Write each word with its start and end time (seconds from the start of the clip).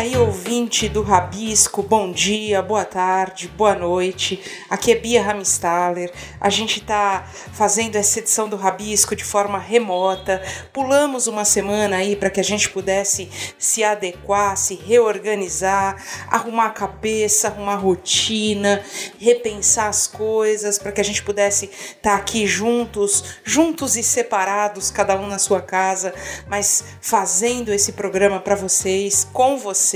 aí, 0.00 0.16
ouvinte 0.16 0.88
do 0.88 1.02
Rabisco, 1.02 1.82
bom 1.82 2.10
dia, 2.10 2.62
boa 2.62 2.86
tarde, 2.86 3.48
boa 3.48 3.74
noite. 3.74 4.40
Aqui 4.70 4.92
é 4.92 4.94
Bia 4.94 5.22
Ramstaller. 5.22 6.10
A 6.40 6.48
gente 6.48 6.78
está 6.78 7.28
fazendo 7.52 7.96
essa 7.96 8.18
edição 8.18 8.48
do 8.48 8.56
Rabisco 8.56 9.14
de 9.14 9.22
forma 9.22 9.58
remota. 9.58 10.42
Pulamos 10.72 11.26
uma 11.26 11.44
semana 11.44 11.96
aí 11.96 12.16
para 12.16 12.30
que 12.30 12.40
a 12.40 12.42
gente 12.42 12.70
pudesse 12.70 13.30
se 13.58 13.84
adequar, 13.84 14.56
se 14.56 14.74
reorganizar, 14.74 16.02
arrumar 16.28 16.68
a 16.68 16.70
cabeça, 16.70 17.48
arrumar 17.48 17.74
a 17.74 17.76
rotina, 17.76 18.82
repensar 19.18 19.88
as 19.88 20.06
coisas, 20.06 20.78
para 20.78 20.92
que 20.92 21.00
a 21.02 21.04
gente 21.04 21.22
pudesse 21.22 21.66
estar 21.66 22.12
tá 22.12 22.16
aqui 22.16 22.46
juntos, 22.46 23.22
juntos 23.44 23.98
e 23.98 24.02
separados, 24.02 24.90
cada 24.90 25.14
um 25.20 25.26
na 25.26 25.38
sua 25.38 25.60
casa, 25.60 26.14
mas 26.48 26.84
fazendo 27.02 27.70
esse 27.70 27.92
programa 27.92 28.40
para 28.40 28.54
vocês, 28.54 29.28
com 29.30 29.58
vocês. 29.58 29.89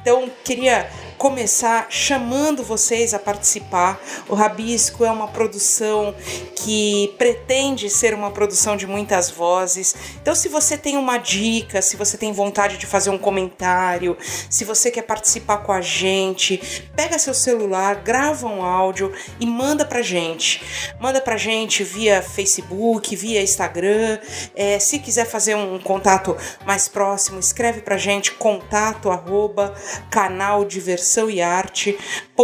Então, 0.00 0.30
queria 0.44 0.88
começar 1.24 1.86
chamando 1.88 2.62
vocês 2.62 3.14
a 3.14 3.18
participar. 3.18 3.98
O 4.28 4.34
Rabisco 4.34 5.06
é 5.06 5.10
uma 5.10 5.26
produção 5.26 6.14
que 6.54 7.14
pretende 7.16 7.88
ser 7.88 8.12
uma 8.12 8.30
produção 8.30 8.76
de 8.76 8.86
muitas 8.86 9.30
vozes. 9.30 9.94
Então, 10.20 10.34
se 10.34 10.50
você 10.50 10.76
tem 10.76 10.98
uma 10.98 11.16
dica, 11.16 11.80
se 11.80 11.96
você 11.96 12.18
tem 12.18 12.30
vontade 12.30 12.76
de 12.76 12.84
fazer 12.84 13.08
um 13.08 13.16
comentário, 13.16 14.18
se 14.50 14.66
você 14.66 14.90
quer 14.90 15.00
participar 15.00 15.58
com 15.58 15.72
a 15.72 15.80
gente, 15.80 16.90
pega 16.94 17.18
seu 17.18 17.32
celular, 17.32 17.94
grava 18.02 18.46
um 18.46 18.62
áudio 18.62 19.10
e 19.40 19.46
manda 19.46 19.86
pra 19.86 20.02
gente. 20.02 20.62
Manda 21.00 21.22
pra 21.22 21.38
gente 21.38 21.82
via 21.82 22.20
Facebook, 22.20 23.16
via 23.16 23.40
Instagram. 23.40 24.18
É, 24.54 24.78
se 24.78 24.98
quiser 24.98 25.24
fazer 25.24 25.54
um 25.54 25.78
contato 25.78 26.36
mais 26.66 26.86
próximo, 26.86 27.40
escreve 27.40 27.80
pra 27.80 27.96
gente 27.96 28.32
contato 28.32 29.10
arroba 29.10 29.74
canal 30.10 30.66
diversão 30.66 31.13
e 31.30 31.40
arte.com.br. 31.40 32.34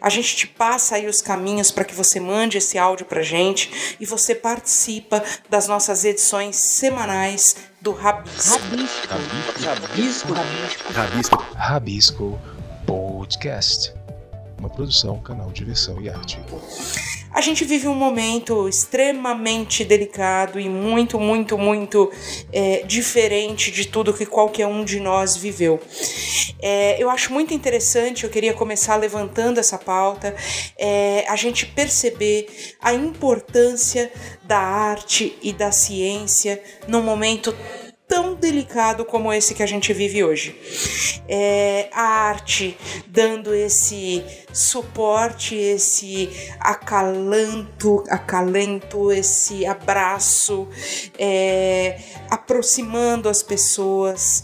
A 0.00 0.08
gente 0.08 0.36
te 0.36 0.46
passa 0.46 0.96
aí 0.96 1.06
os 1.06 1.20
caminhos 1.20 1.70
para 1.70 1.84
que 1.84 1.94
você 1.94 2.20
mande 2.20 2.58
esse 2.58 2.78
áudio 2.78 3.06
pra 3.06 3.22
gente 3.22 3.96
e 4.00 4.06
você 4.06 4.34
participa 4.34 5.22
das 5.48 5.66
nossas 5.68 6.04
edições 6.04 6.56
semanais 6.56 7.56
do 7.80 7.92
Rabisco. 7.92 8.58
Rabisco. 8.58 9.08
Rabisco. 9.08 10.32
Rabisco. 10.32 10.92
Rabisco. 10.92 11.46
Rabisco 11.56 12.40
Podcast. 12.86 13.99
Uma 14.60 14.68
produção, 14.68 15.18
canal 15.20 15.50
Diversão 15.50 16.02
e 16.02 16.10
Arte. 16.10 16.38
A 17.32 17.40
gente 17.40 17.64
vive 17.64 17.88
um 17.88 17.94
momento 17.94 18.68
extremamente 18.68 19.82
delicado 19.86 20.60
e 20.60 20.68
muito, 20.68 21.18
muito, 21.18 21.56
muito 21.56 22.12
é, 22.52 22.82
diferente 22.82 23.70
de 23.70 23.86
tudo 23.86 24.12
que 24.12 24.26
qualquer 24.26 24.66
um 24.66 24.84
de 24.84 25.00
nós 25.00 25.34
viveu. 25.34 25.80
É, 26.60 27.02
eu 27.02 27.08
acho 27.08 27.32
muito 27.32 27.54
interessante, 27.54 28.24
eu 28.24 28.30
queria 28.30 28.52
começar 28.52 28.96
levantando 28.96 29.58
essa 29.58 29.78
pauta, 29.78 30.36
é, 30.76 31.24
a 31.26 31.36
gente 31.36 31.64
perceber 31.64 32.46
a 32.82 32.92
importância 32.92 34.12
da 34.44 34.58
arte 34.58 35.38
e 35.42 35.54
da 35.54 35.72
ciência 35.72 36.62
num 36.86 37.00
momento 37.02 37.56
tão 38.10 38.34
delicado 38.34 39.04
como 39.04 39.32
esse 39.32 39.54
que 39.54 39.62
a 39.62 39.66
gente 39.66 39.92
vive 39.92 40.24
hoje. 40.24 41.20
É, 41.28 41.88
a 41.92 42.02
arte 42.02 42.76
dando 43.06 43.54
esse 43.54 44.24
suporte, 44.52 45.54
esse 45.54 46.28
acalanto, 46.58 48.02
acalento, 48.10 49.12
esse 49.12 49.64
abraço, 49.64 50.68
é, 51.16 52.00
aproximando 52.28 53.28
as 53.28 53.44
pessoas 53.44 54.42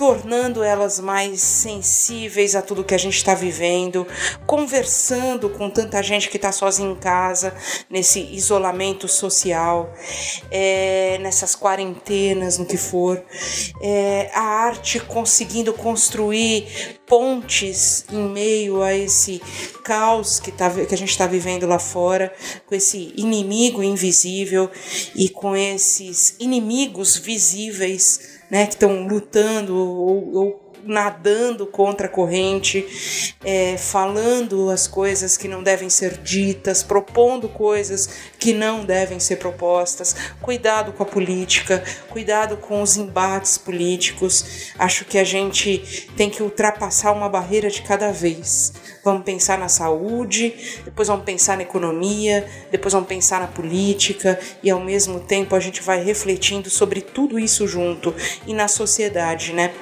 tornando 0.00 0.62
elas 0.62 0.98
mais 0.98 1.42
sensíveis 1.42 2.56
a 2.56 2.62
tudo 2.62 2.82
que 2.82 2.94
a 2.94 2.98
gente 2.98 3.18
está 3.18 3.34
vivendo, 3.34 4.06
conversando 4.46 5.50
com 5.50 5.68
tanta 5.68 6.02
gente 6.02 6.30
que 6.30 6.38
está 6.38 6.50
sozinha 6.50 6.90
em 6.90 6.94
casa, 6.94 7.54
nesse 7.90 8.18
isolamento 8.34 9.06
social, 9.06 9.92
é, 10.50 11.18
nessas 11.18 11.54
quarentenas, 11.54 12.56
no 12.56 12.64
que 12.64 12.78
for. 12.78 13.22
É, 13.82 14.30
a 14.32 14.40
arte 14.40 14.98
conseguindo 15.00 15.74
construir 15.74 16.98
pontes 17.06 18.06
em 18.10 18.26
meio 18.26 18.82
a 18.82 18.94
esse 18.94 19.42
caos 19.84 20.40
que, 20.40 20.50
tá, 20.50 20.70
que 20.70 20.94
a 20.94 20.98
gente 20.98 21.10
está 21.10 21.26
vivendo 21.26 21.66
lá 21.66 21.78
fora, 21.78 22.32
com 22.64 22.74
esse 22.74 23.12
inimigo 23.18 23.82
invisível 23.82 24.70
e 25.14 25.28
com 25.28 25.54
esses 25.54 26.36
inimigos 26.38 27.18
visíveis 27.18 28.39
né, 28.50 28.66
que 28.66 28.74
estão 28.74 29.06
lutando 29.06 29.76
ou, 29.76 30.34
ou 30.34 30.69
nadando 30.84 31.66
contra 31.66 32.06
a 32.06 32.10
corrente, 32.10 33.34
é, 33.44 33.76
falando 33.76 34.70
as 34.70 34.86
coisas 34.86 35.36
que 35.36 35.48
não 35.48 35.62
devem 35.62 35.88
ser 35.88 36.18
ditas, 36.18 36.82
propondo 36.82 37.48
coisas 37.48 38.08
que 38.38 38.52
não 38.52 38.84
devem 38.84 39.20
ser 39.20 39.36
propostas. 39.36 40.14
Cuidado 40.40 40.92
com 40.92 41.02
a 41.02 41.06
política, 41.06 41.82
cuidado 42.08 42.56
com 42.56 42.82
os 42.82 42.96
embates 42.96 43.58
políticos. 43.58 44.72
Acho 44.78 45.04
que 45.04 45.18
a 45.18 45.24
gente 45.24 46.08
tem 46.16 46.30
que 46.30 46.42
ultrapassar 46.42 47.12
uma 47.12 47.28
barreira 47.28 47.70
de 47.70 47.82
cada 47.82 48.12
vez. 48.12 48.72
Vamos 49.02 49.24
pensar 49.24 49.58
na 49.58 49.68
saúde, 49.68 50.54
depois 50.84 51.08
vamos 51.08 51.24
pensar 51.24 51.56
na 51.56 51.62
economia, 51.62 52.46
depois 52.70 52.92
vamos 52.92 53.08
pensar 53.08 53.40
na 53.40 53.46
política 53.46 54.38
e 54.62 54.70
ao 54.70 54.80
mesmo 54.80 55.20
tempo 55.20 55.56
a 55.56 55.60
gente 55.60 55.82
vai 55.82 56.02
refletindo 56.02 56.68
sobre 56.68 57.00
tudo 57.00 57.38
isso 57.38 57.66
junto 57.66 58.14
e 58.46 58.52
na 58.52 58.68
sociedade, 58.68 59.52
né? 59.52 59.72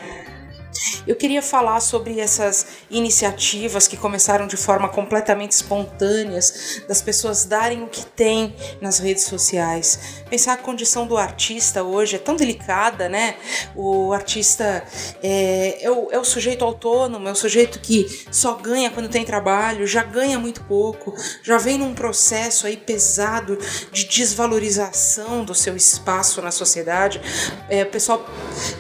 Eu 1.07 1.17
queria 1.17 1.43
falar 1.43 1.81
sobre 1.81 2.21
essas 2.21 2.67
iniciativas 2.91 3.87
que 3.89 3.97
começaram 3.97 4.47
de 4.47 4.57
forma 4.57 4.89
completamente 4.89 5.53
espontâneas, 5.53 6.83
das 6.87 7.01
pessoas 7.03 7.45
darem 7.45 7.83
o 7.83 7.89
que 7.89 8.05
têm 8.05 8.55
nas 8.81 8.99
redes 8.99 9.25
sociais. 9.25 10.23
Pensar 10.29 10.55
a 10.55 10.57
condição 10.57 11.07
do 11.07 11.17
artista 11.17 11.83
hoje 11.83 12.17
é 12.17 12.19
tão 12.19 12.37
delicada, 12.37 13.09
né? 13.09 13.37
O 13.75 14.13
artista 14.13 14.85
é, 15.23 15.85
é, 15.85 15.91
o, 15.91 16.09
é 16.11 16.19
o 16.19 16.25
sujeito 16.25 16.65
autônomo, 16.65 17.29
é 17.29 17.33
o 17.33 17.37
sujeito 17.37 17.81
que 17.81 18.27
só 18.31 18.55
ganha 18.55 18.91
quando 18.91 19.09
tem 19.09 19.25
trabalho, 19.25 19.87
já 19.87 20.03
ganha 20.03 20.39
muito 20.39 20.63
pouco, 20.65 21.15
já 21.43 21.59
vem 21.59 21.79
num 21.79 21.95
processo 21.95 22.67
aí 22.67 22.77
pesado 22.77 23.59
de 23.93 24.05
desvalorização 24.05 25.45
do 25.45 25.55
seu 25.55 25.77
espaço 25.77 26.43
na 26.43 26.51
sociedade. 26.51 27.21
É, 27.69 27.83
o 27.83 27.87
pessoal 27.87 28.25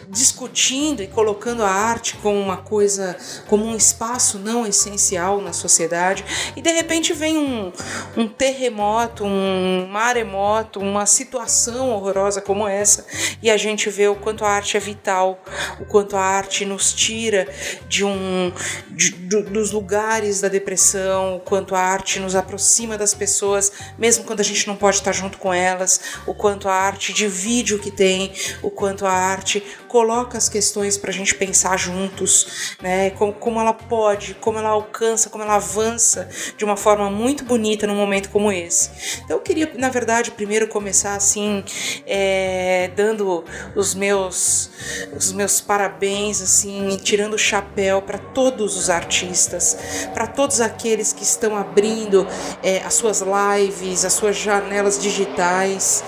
discutindo 0.08 1.02
e 1.02 1.06
colocando 1.06 1.62
a 1.62 1.70
arte 1.90 2.16
como 2.16 2.38
uma 2.38 2.56
coisa, 2.56 3.16
como 3.48 3.64
um 3.64 3.76
espaço 3.76 4.38
não 4.38 4.66
essencial 4.66 5.40
na 5.40 5.52
sociedade, 5.52 6.24
e 6.56 6.62
de 6.62 6.70
repente 6.70 7.12
vem 7.12 7.36
um, 7.36 7.72
um 8.16 8.28
terremoto, 8.28 9.24
um 9.24 9.86
maremoto, 9.86 10.80
uma 10.80 11.06
situação 11.06 11.90
horrorosa 11.90 12.40
como 12.40 12.66
essa, 12.66 13.06
e 13.42 13.50
a 13.50 13.56
gente 13.56 13.90
vê 13.90 14.08
o 14.08 14.16
quanto 14.16 14.44
a 14.44 14.50
arte 14.50 14.76
é 14.76 14.80
vital, 14.80 15.42
o 15.80 15.84
quanto 15.84 16.16
a 16.16 16.20
arte 16.20 16.64
nos 16.64 16.92
tira 16.92 17.48
de 17.88 18.04
um 18.04 18.52
de, 18.98 19.12
dos 19.42 19.70
lugares 19.70 20.40
da 20.40 20.48
depressão, 20.48 21.36
o 21.36 21.40
quanto 21.40 21.76
a 21.76 21.78
arte 21.78 22.18
nos 22.18 22.34
aproxima 22.34 22.98
das 22.98 23.14
pessoas, 23.14 23.70
mesmo 23.96 24.24
quando 24.24 24.40
a 24.40 24.42
gente 24.42 24.66
não 24.66 24.74
pode 24.74 24.96
estar 24.96 25.12
junto 25.12 25.38
com 25.38 25.54
elas, 25.54 26.00
o 26.26 26.34
quanto 26.34 26.68
a 26.68 26.74
arte 26.74 27.12
divide 27.12 27.76
o 27.76 27.78
que 27.78 27.92
tem, 27.92 28.32
o 28.60 28.72
quanto 28.72 29.06
a 29.06 29.12
arte 29.12 29.62
coloca 29.86 30.36
as 30.36 30.48
questões 30.48 30.98
para 30.98 31.10
a 31.10 31.12
gente 31.12 31.32
pensar 31.36 31.78
juntos, 31.78 32.76
né? 32.82 33.10
Como, 33.10 33.32
como 33.32 33.60
ela 33.60 33.72
pode, 33.72 34.34
como 34.34 34.58
ela 34.58 34.70
alcança, 34.70 35.30
como 35.30 35.44
ela 35.44 35.54
avança 35.54 36.28
de 36.56 36.64
uma 36.64 36.76
forma 36.76 37.08
muito 37.08 37.44
bonita 37.44 37.86
num 37.86 37.94
momento 37.94 38.30
como 38.30 38.50
esse. 38.50 38.90
Então 39.24 39.36
eu 39.36 39.40
queria, 39.40 39.70
na 39.76 39.90
verdade, 39.90 40.32
primeiro 40.32 40.66
começar 40.66 41.14
assim, 41.14 41.62
é, 42.04 42.90
dando 42.96 43.44
os 43.76 43.94
meus, 43.94 44.70
os 45.16 45.30
meus 45.30 45.60
parabéns, 45.60 46.42
assim, 46.42 46.96
tirando 47.00 47.34
o 47.34 47.38
chapéu 47.38 48.02
para 48.02 48.18
todos 48.18 48.76
os 48.76 48.87
artistas, 48.90 49.76
para 50.14 50.26
todos 50.26 50.60
aqueles 50.60 51.12
que 51.12 51.22
estão 51.22 51.56
abrindo 51.56 52.26
é, 52.62 52.78
as 52.78 52.94
suas 52.94 53.22
lives, 53.22 54.04
as 54.04 54.12
suas 54.12 54.36
janelas 54.36 55.00
digitais, 55.00 56.02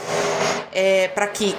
é, 0.73 1.09
para 1.09 1.27
que 1.27 1.56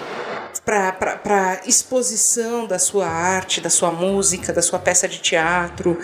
para 0.63 1.61
exposição 1.65 2.67
da 2.67 2.77
sua 2.77 3.07
arte, 3.07 3.59
da 3.59 3.69
sua 3.69 3.91
música, 3.91 4.53
da 4.53 4.61
sua 4.61 4.77
peça 4.77 5.07
de 5.07 5.17
teatro. 5.17 5.97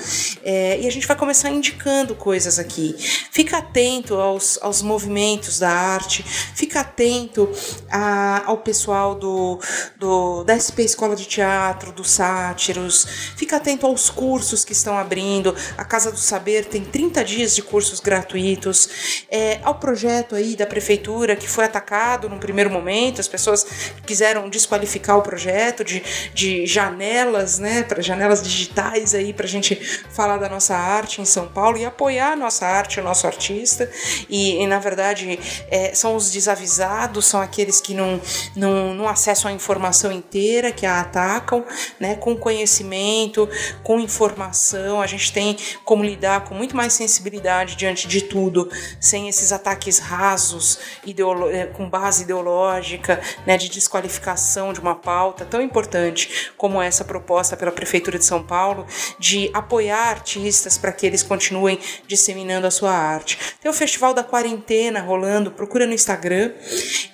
É, 0.43 0.79
e 0.79 0.87
a 0.87 0.91
gente 0.91 1.05
vai 1.05 1.15
começar 1.15 1.49
indicando 1.49 2.15
coisas 2.15 2.57
aqui. 2.57 2.95
Fica 3.31 3.59
atento 3.59 4.15
aos, 4.15 4.57
aos 4.61 4.81
movimentos 4.81 5.59
da 5.59 5.69
arte, 5.69 6.23
fica 6.23 6.79
atento 6.79 7.49
a, 7.89 8.43
ao 8.45 8.57
pessoal 8.57 9.13
do, 9.13 9.59
do, 9.97 10.43
da 10.43 10.57
SP 10.57 10.81
Escola 10.81 11.15
de 11.15 11.25
Teatro, 11.25 11.91
dos 11.91 12.09
Sátiros, 12.09 13.05
fica 13.35 13.57
atento 13.57 13.85
aos 13.85 14.09
cursos 14.09 14.65
que 14.65 14.73
estão 14.73 14.97
abrindo. 14.97 15.55
A 15.77 15.85
Casa 15.85 16.11
do 16.11 16.17
Saber 16.17 16.65
tem 16.65 16.83
30 16.83 17.23
dias 17.23 17.55
de 17.55 17.61
cursos 17.61 17.99
gratuitos. 17.99 19.25
É, 19.29 19.59
ao 19.63 19.75
projeto 19.75 20.35
aí 20.35 20.55
da 20.55 20.65
prefeitura 20.65 21.35
que 21.35 21.47
foi 21.47 21.65
atacado 21.65 22.27
no 22.27 22.39
primeiro 22.39 22.71
momento, 22.71 23.21
as 23.21 23.27
pessoas 23.27 23.65
quiseram 24.05 24.46
desqualificar 24.49 25.17
o 25.17 25.21
projeto, 25.21 25.83
de, 25.83 26.03
de 26.33 26.65
janelas, 26.65 27.59
né, 27.59 27.83
para 27.83 28.01
janelas 28.01 28.43
digitais 28.43 29.13
aí 29.13 29.33
para 29.33 29.45
a 29.45 29.49
gente 29.49 29.75
falar 30.11 30.37
da 30.37 30.49
nossa 30.49 30.75
arte 30.75 31.21
em 31.21 31.25
São 31.25 31.47
Paulo 31.47 31.77
e 31.77 31.85
apoiar 31.85 32.33
a 32.33 32.35
nossa 32.35 32.65
arte, 32.65 32.99
o 32.99 33.03
nosso 33.03 33.25
artista. 33.27 33.89
E, 34.29 34.61
e 34.61 34.67
na 34.67 34.79
verdade 34.79 35.39
é, 35.69 35.93
são 35.93 36.15
os 36.15 36.31
desavisados, 36.31 37.25
são 37.25 37.41
aqueles 37.41 37.81
que 37.81 37.93
não, 37.93 38.19
não, 38.55 38.93
não 38.93 39.07
acessam 39.07 39.49
a 39.49 39.53
informação 39.53 40.11
inteira, 40.11 40.71
que 40.71 40.85
a 40.85 40.99
atacam, 40.99 41.65
né, 41.99 42.15
com 42.15 42.35
conhecimento, 42.35 43.49
com 43.83 43.99
informação. 43.99 45.01
A 45.01 45.07
gente 45.07 45.31
tem 45.31 45.57
como 45.83 46.03
lidar 46.03 46.45
com 46.45 46.53
muito 46.55 46.75
mais 46.75 46.93
sensibilidade 46.93 47.75
diante 47.75 48.07
de 48.07 48.21
tudo, 48.21 48.69
sem 48.99 49.29
esses 49.29 49.51
ataques 49.51 49.99
rasos, 49.99 50.79
eh, 51.05 51.65
com 51.67 51.89
base 51.89 52.23
ideológica, 52.23 53.21
né, 53.45 53.57
de 53.57 53.69
desqualificação 53.69 54.36
de 54.73 54.79
uma 54.79 54.95
pauta 54.95 55.45
tão 55.45 55.61
importante 55.61 56.51
como 56.57 56.81
essa 56.81 57.03
proposta 57.03 57.57
pela 57.57 57.71
Prefeitura 57.71 58.17
de 58.17 58.25
São 58.25 58.41
Paulo, 58.41 58.85
de 59.19 59.49
apoiar 59.53 60.09
artistas 60.09 60.77
para 60.77 60.91
que 60.91 61.05
eles 61.05 61.23
continuem 61.23 61.79
disseminando 62.07 62.67
a 62.67 62.71
sua 62.71 62.91
arte. 62.91 63.37
Tem 63.61 63.69
o 63.69 63.73
Festival 63.73 64.13
da 64.13 64.23
Quarentena 64.23 65.01
rolando, 65.01 65.51
procura 65.51 65.85
no 65.85 65.93
Instagram. 65.93 66.51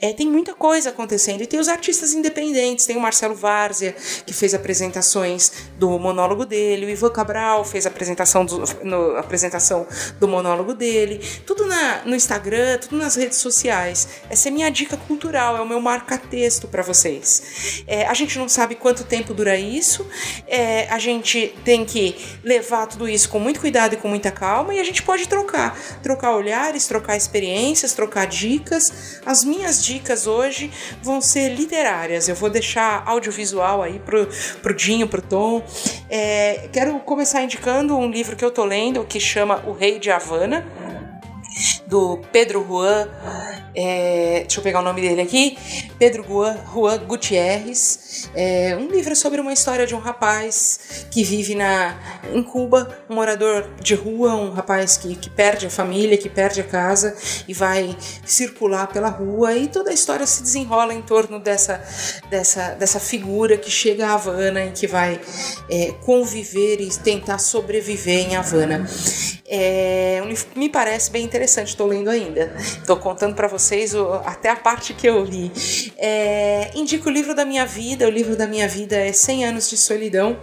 É, 0.01 0.13
tem 0.13 0.27
muita 0.27 0.53
coisa 0.53 0.89
acontecendo. 0.89 1.41
E 1.41 1.47
tem 1.47 1.59
os 1.59 1.67
artistas 1.67 2.13
independentes, 2.13 2.85
tem 2.85 2.97
o 2.97 3.01
Marcelo 3.01 3.35
Várzea, 3.35 3.95
que 4.25 4.33
fez 4.33 4.53
apresentações 4.53 5.51
do 5.77 5.97
monólogo 5.99 6.45
dele, 6.45 6.85
o 6.85 6.89
Ivan 6.89 7.09
Cabral 7.09 7.63
fez 7.63 7.85
apresentação 7.85 8.45
do, 8.45 8.63
no, 8.83 9.17
apresentação 9.17 9.87
do 10.19 10.27
monólogo 10.27 10.73
dele. 10.73 11.19
Tudo 11.45 11.65
na, 11.65 12.03
no 12.05 12.15
Instagram, 12.15 12.77
tudo 12.79 12.97
nas 12.97 13.15
redes 13.15 13.37
sociais. 13.37 14.07
Essa 14.29 14.49
é 14.49 14.51
minha 14.51 14.69
dica 14.69 14.97
cultural, 14.97 15.57
é 15.57 15.61
o 15.61 15.67
meu 15.67 15.79
marca-texto 15.81 16.67
para 16.67 16.83
vocês. 16.83 17.12
É, 17.87 18.05
a 18.07 18.13
gente 18.13 18.37
não 18.37 18.47
sabe 18.47 18.75
quanto 18.75 19.03
tempo 19.03 19.33
dura 19.33 19.57
isso, 19.57 20.07
é, 20.47 20.87
a 20.89 20.99
gente 20.99 21.53
tem 21.63 21.85
que 21.85 22.15
levar 22.43 22.87
tudo 22.87 23.07
isso 23.07 23.29
com 23.29 23.39
muito 23.39 23.59
cuidado 23.59 23.93
e 23.93 23.97
com 23.97 24.07
muita 24.07 24.31
calma 24.31 24.73
e 24.73 24.79
a 24.79 24.83
gente 24.83 25.03
pode 25.03 25.27
trocar. 25.27 25.77
Trocar 26.01 26.35
olhares, 26.35 26.87
trocar 26.87 27.15
experiências, 27.15 27.93
trocar 27.93 28.25
dicas. 28.27 29.21
As 29.25 29.43
minhas 29.43 29.83
dicas 29.83 30.27
hoje 30.27 30.71
vão 31.01 31.21
ser 31.21 31.49
literárias. 31.49 32.27
Eu 32.27 32.35
vou 32.35 32.49
deixar 32.49 33.03
audiovisual 33.05 33.81
aí 33.81 33.99
pro, 33.99 34.27
pro 34.61 34.73
Dinho, 34.73 35.07
pro 35.07 35.21
Tom. 35.21 35.63
É, 36.09 36.69
quero 36.71 36.99
começar 36.99 37.41
indicando 37.43 37.97
um 37.97 38.09
livro 38.09 38.35
que 38.35 38.43
eu 38.43 38.51
tô 38.51 38.65
lendo 38.65 39.03
que 39.03 39.19
chama 39.19 39.63
O 39.65 39.71
Rei 39.71 39.99
de 39.99 40.11
Havana 40.11 40.65
do 41.85 42.19
Pedro 42.31 42.65
Juan, 42.67 43.07
é, 43.75 44.41
deixa 44.41 44.59
eu 44.59 44.63
pegar 44.63 44.81
o 44.81 44.83
nome 44.83 45.01
dele 45.01 45.21
aqui, 45.21 45.57
Pedro 45.97 46.23
Juan, 46.23 46.97
Gutierrez, 47.07 48.29
é, 48.35 48.77
um 48.79 48.87
livro 48.87 49.15
sobre 49.15 49.41
uma 49.41 49.51
história 49.51 49.87
de 49.87 49.95
um 49.95 49.99
rapaz 49.99 51.07
que 51.09 51.23
vive 51.23 51.55
na, 51.55 51.97
em 52.31 52.43
Cuba, 52.43 53.03
um 53.09 53.15
morador 53.15 53.67
de 53.81 53.95
rua, 53.95 54.35
um 54.35 54.51
rapaz 54.51 54.97
que, 54.97 55.15
que 55.15 55.29
perde 55.29 55.65
a 55.65 55.69
família, 55.69 56.17
que 56.17 56.29
perde 56.29 56.61
a 56.61 56.63
casa 56.63 57.15
e 57.47 57.53
vai 57.53 57.97
circular 58.23 58.87
pela 58.87 59.09
rua 59.09 59.55
e 59.55 59.67
toda 59.67 59.89
a 59.89 59.93
história 59.93 60.27
se 60.27 60.43
desenrola 60.43 60.93
em 60.93 61.01
torno 61.01 61.39
dessa, 61.39 61.83
dessa, 62.29 62.75
dessa 62.75 62.99
figura 62.99 63.57
que 63.57 63.71
chega 63.71 64.07
a 64.07 64.13
Havana 64.13 64.65
e 64.65 64.71
que 64.71 64.85
vai 64.85 65.19
é, 65.69 65.93
conviver 66.05 66.79
e 66.79 66.89
tentar 66.89 67.39
sobreviver 67.39 68.29
em 68.29 68.35
Havana. 68.35 68.87
É 69.45 70.21
um 70.23 70.27
livro 70.27 70.45
que 70.45 70.57
me 70.57 70.69
parece 70.69 71.11
bem 71.11 71.23
interessante, 71.23 71.69
estou 71.69 71.85
lendo 71.87 72.09
ainda. 72.09 72.55
Estou 72.57 72.97
contando 72.97 73.35
para 73.35 73.47
vocês 73.47 73.62
o, 73.93 74.13
até 74.25 74.49
a 74.49 74.55
parte 74.55 74.93
que 74.93 75.07
eu 75.07 75.23
li. 75.23 75.51
É, 75.97 76.71
indico 76.75 77.09
o 77.09 77.11
livro 77.11 77.33
da 77.33 77.45
minha 77.45 77.65
vida. 77.65 78.07
O 78.07 78.09
livro 78.09 78.35
da 78.35 78.47
minha 78.47 78.67
vida 78.67 78.95
é 78.95 79.11
100 79.11 79.45
Anos 79.45 79.69
de 79.69 79.77
Solidão, 79.77 80.37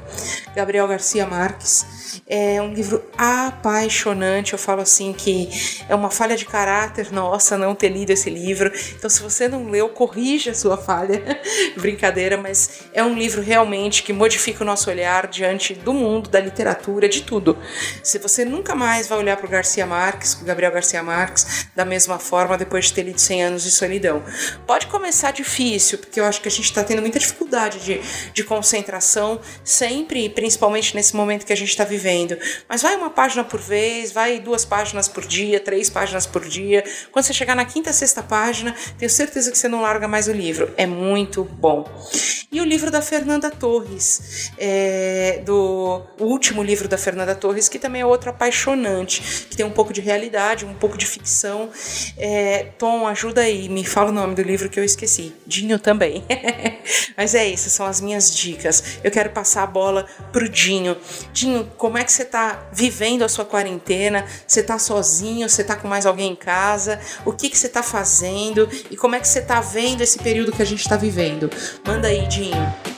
Gabriel 0.55 0.87
Garcia 0.89 1.27
Marques. 1.27 1.85
É 2.27 2.61
um 2.63 2.73
livro 2.73 3.03
apaixonante. 3.17 4.53
Eu 4.53 4.59
falo 4.59 4.83
assim 4.83 5.13
que 5.13 5.49
é 5.89 5.95
uma 5.95 6.11
falha 6.11 6.37
de 6.37 6.45
caráter 6.45 7.13
nossa 7.13 7.59
não 7.59 7.75
ter 7.75 7.89
lido 7.89 8.11
esse 8.11 8.31
livro. 8.31 8.73
Então, 8.97 9.11
se 9.11 9.23
você 9.23 9.49
não 9.49 9.69
leu, 9.69 9.89
corrija 9.89 10.53
a 10.53 10.55
sua 10.55 10.77
falha. 10.77 11.23
Brincadeira, 11.77 12.37
mas 12.37 12.85
é 12.93 13.03
um 13.03 13.15
livro 13.15 13.43
realmente 13.43 14.03
que 14.03 14.13
modifica 14.13 14.63
o 14.63 14.67
nosso 14.67 14.91
olhar 14.91 15.27
diante 15.27 15.75
do 15.75 15.93
mundo, 15.93 16.31
da 16.31 16.41
literatura, 16.41 17.09
de 17.09 17.23
tudo. 17.23 17.57
Se 18.03 18.19
você 18.19 18.45
nunca 18.45 18.75
mais 18.75 19.07
vai 19.07 19.19
olhar 19.19 19.37
para 19.37 19.47
o 19.47 19.51
Garcia 19.51 19.87
Marques, 19.87 20.35
Gabriel 20.35 20.73
Garcia 20.73 21.03
Marques, 21.03 21.67
da 21.75 21.85
mesma 21.85 22.19
forma 22.19 22.57
depois 22.57 22.87
de 22.87 22.95
ter 22.95 23.03
lido 23.11 23.21
100 23.21 23.43
anos 23.43 23.63
de 23.63 23.71
solidão. 23.71 24.23
Pode 24.67 24.87
começar 24.87 25.33
difícil, 25.33 25.99
porque 25.99 26.21
eu 26.21 26.25
acho 26.25 26.41
que 26.41 26.49
a 26.49 26.51
gente 26.51 26.65
está 26.65 26.83
tendo 26.83 27.03
muita 27.03 27.19
dificuldade 27.19 27.81
de, 27.81 28.01
de 28.33 28.45
concentração, 28.45 29.41
sempre, 29.65 30.29
principalmente 30.29 30.95
nesse 30.95 31.15
momento 31.15 31.45
que 31.45 31.53
a 31.53 31.57
gente 31.57 31.69
está 31.69 31.85
vivendo. 31.85 32.37
Mas 32.69 32.83
vai 32.83 32.97
uma 32.97 33.11
página 33.11 33.45
por 33.45 33.61
vez, 33.61 34.13
vai 34.13 34.39
duas 34.39 34.65
páginas 34.65 35.09
por 35.09 35.27
dia, 35.27 35.61
três 35.61 35.91
páginas 35.91 36.27
por 36.27 36.45
dia. 36.47 36.85
Quando 37.11 37.25
você 37.25 37.33
chegar 37.33 37.55
na 37.55 37.65
quinta, 37.65 37.93
sexta 37.93 38.23
página, 38.23 38.75
tenho 38.99 39.11
certeza 39.11 39.51
que 39.51 39.59
você 39.59 39.69
não 39.69 39.83
larga 39.83 40.07
mais 40.07 40.29
o 40.29 40.33
livro. 40.33 40.73
É 40.77 40.87
muito 40.87 41.45
bom. 41.45 41.85
E 42.53 42.61
o 42.61 42.65
livro 42.65 42.91
da 42.91 43.03
Fernanda 43.03 43.51
Torres, 43.51 44.51
é, 44.59 45.43
do 45.45 46.03
o 46.19 46.25
último 46.25 46.63
livro 46.63 46.89
da 46.89 46.99
Fernanda 46.99 47.35
Torres, 47.35 47.69
que 47.69 47.79
também 47.79 48.03
é 48.03 48.07
outro 48.07 48.31
apaixonante, 48.31 49.47
que 49.49 49.57
tem 49.57 49.65
um 49.65 49.71
pouco 49.71 49.93
de 49.93 50.01
realidade, 50.01 50.65
um 50.65 50.75
pouco 50.75 50.99
de 50.99 51.07
ficção. 51.07 51.71
É, 52.17 52.71
Tom, 52.79 53.00
ajuda 53.07 53.43
aí, 53.43 53.69
me 53.69 53.85
fala 53.85 54.11
o 54.11 54.13
nome 54.13 54.35
do 54.35 54.43
livro 54.43 54.69
que 54.69 54.79
eu 54.79 54.85
esqueci. 54.85 55.35
Dinho 55.47 55.79
também. 55.79 56.25
Mas 57.17 57.35
é 57.35 57.47
isso, 57.47 57.71
são 57.71 57.87
as 57.87 58.01
minhas 58.01 58.35
dicas. 58.35 58.99
Eu 59.03 59.11
quero 59.11 59.31
passar 59.31 59.63
a 59.63 59.67
bola 59.67 60.07
pro 60.33 60.49
Dinho. 60.49 60.97
Dinho, 61.33 61.71
como 61.77 61.99
é 61.99 62.05
que 62.05 62.13
você 62.13 62.23
está 62.23 62.69
vivendo 62.73 63.23
a 63.23 63.29
sua 63.29 63.45
quarentena, 63.45 64.25
você 64.47 64.61
está 64.61 64.79
sozinho, 64.79 65.49
você 65.49 65.63
está 65.63 65.77
com 65.77 65.89
mais 65.89 66.07
alguém 66.07 66.33
em 66.33 66.37
casa, 66.37 67.01
o 67.25 67.33
que, 67.33 67.49
que 67.49 67.59
você 67.59 67.67
está 67.67 67.83
fazendo 67.83 68.69
e 68.91 68.97
como 68.97 69.15
é 69.15 69.21
que 69.21 69.29
você 69.29 69.41
está 69.41 69.61
vendo 69.61 70.01
esse 70.01 70.19
período 70.19 70.53
que 70.53 70.63
a 70.63 70.67
gente 70.67 70.81
está 70.81 70.97
vivendo. 70.97 71.51
Manda 71.85 72.09
aí, 72.09 72.27
Dinho. 72.27 72.90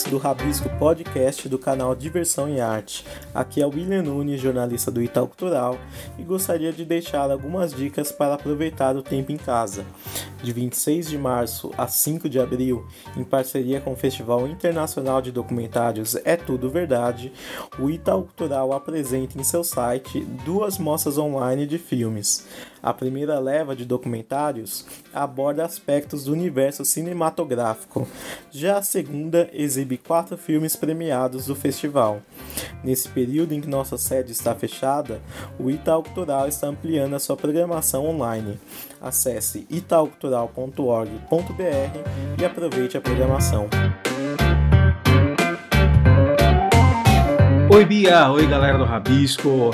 Ouvintes 0.00 0.04
do 0.04 0.18
Rabisco 0.18 0.68
Podcast 0.78 1.48
do 1.48 1.58
canal 1.58 1.94
Diversão 1.94 2.48
e 2.48 2.60
Arte. 2.60 3.04
Aqui 3.34 3.60
é 3.60 3.66
o 3.66 3.70
William 3.70 4.02
Nunes, 4.02 4.40
jornalista 4.40 4.90
do 4.90 5.02
Itaú 5.02 5.26
Cultural, 5.26 5.78
e 6.18 6.22
gostaria 6.22 6.72
de 6.72 6.84
deixar 6.84 7.30
algumas 7.30 7.74
dicas 7.74 8.12
para 8.12 8.34
aproveitar 8.34 8.96
o 8.96 9.02
tempo 9.02 9.32
em 9.32 9.36
casa. 9.36 9.84
De 10.42 10.52
26 10.52 11.08
de 11.08 11.18
março 11.18 11.70
a 11.76 11.86
5 11.86 12.28
de 12.28 12.40
abril, 12.40 12.86
em 13.16 13.24
parceria 13.24 13.80
com 13.80 13.92
o 13.92 13.96
Festival 13.96 14.46
Internacional 14.48 15.20
de 15.20 15.30
Documentários 15.30 16.16
É 16.24 16.36
Tudo 16.36 16.70
Verdade, 16.70 17.32
o 17.78 17.90
Itaú 17.90 18.22
Cultural 18.22 18.72
apresenta 18.72 19.38
em 19.38 19.44
seu 19.44 19.62
site 19.62 20.20
duas 20.44 20.78
mostras 20.78 21.18
online 21.18 21.66
de 21.66 21.78
filmes. 21.78 22.46
A 22.82 22.94
primeira 22.94 23.38
leva 23.38 23.76
de 23.76 23.84
documentários 23.84 24.86
aborda 25.12 25.64
aspectos 25.64 26.24
do 26.24 26.32
universo 26.32 26.82
cinematográfico. 26.84 28.08
Já 28.50 28.78
a 28.78 28.82
segunda 28.82 29.50
exibe 29.52 29.89
quatro 29.96 30.36
filmes 30.36 30.76
premiados 30.76 31.46
do 31.46 31.54
festival. 31.54 32.20
Nesse 32.82 33.08
período 33.08 33.52
em 33.52 33.60
que 33.60 33.68
nossa 33.68 33.98
sede 33.98 34.32
está 34.32 34.54
fechada, 34.54 35.20
o 35.58 35.70
Itaú 35.70 36.02
Cultural 36.02 36.48
está 36.48 36.66
ampliando 36.66 37.14
a 37.14 37.18
sua 37.18 37.36
programação 37.36 38.06
online. 38.06 38.58
Acesse 39.00 39.66
itaucultural.org.br 39.70 42.40
e 42.40 42.44
aproveite 42.44 42.96
a 42.96 43.00
programação. 43.00 43.68
Oi 47.72 47.84
Bia, 47.84 48.30
oi 48.30 48.46
galera 48.46 48.76
do 48.76 48.84
Rabisco. 48.84 49.70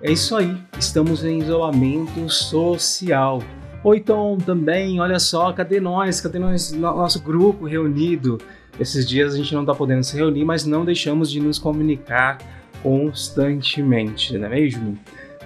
É 0.00 0.12
isso 0.12 0.36
aí, 0.36 0.56
estamos 0.78 1.24
em 1.24 1.38
isolamento 1.38 2.28
social. 2.28 3.42
Ou 3.82 3.94
então 3.94 4.36
também, 4.38 5.00
olha 5.00 5.18
só, 5.18 5.52
cadê 5.52 5.80
nós? 5.80 6.20
Cadê 6.20 6.38
nós, 6.38 6.72
nosso 6.72 7.22
grupo 7.22 7.66
reunido? 7.66 8.38
Esses 8.78 9.06
dias 9.06 9.34
a 9.34 9.36
gente 9.36 9.54
não 9.54 9.62
está 9.62 9.74
podendo 9.74 10.04
se 10.04 10.16
reunir, 10.16 10.44
mas 10.44 10.64
não 10.64 10.84
deixamos 10.84 11.30
de 11.30 11.40
nos 11.40 11.58
comunicar 11.58 12.38
constantemente, 12.82 14.36
não 14.38 14.46
é 14.46 14.50
mesmo? 14.50 14.98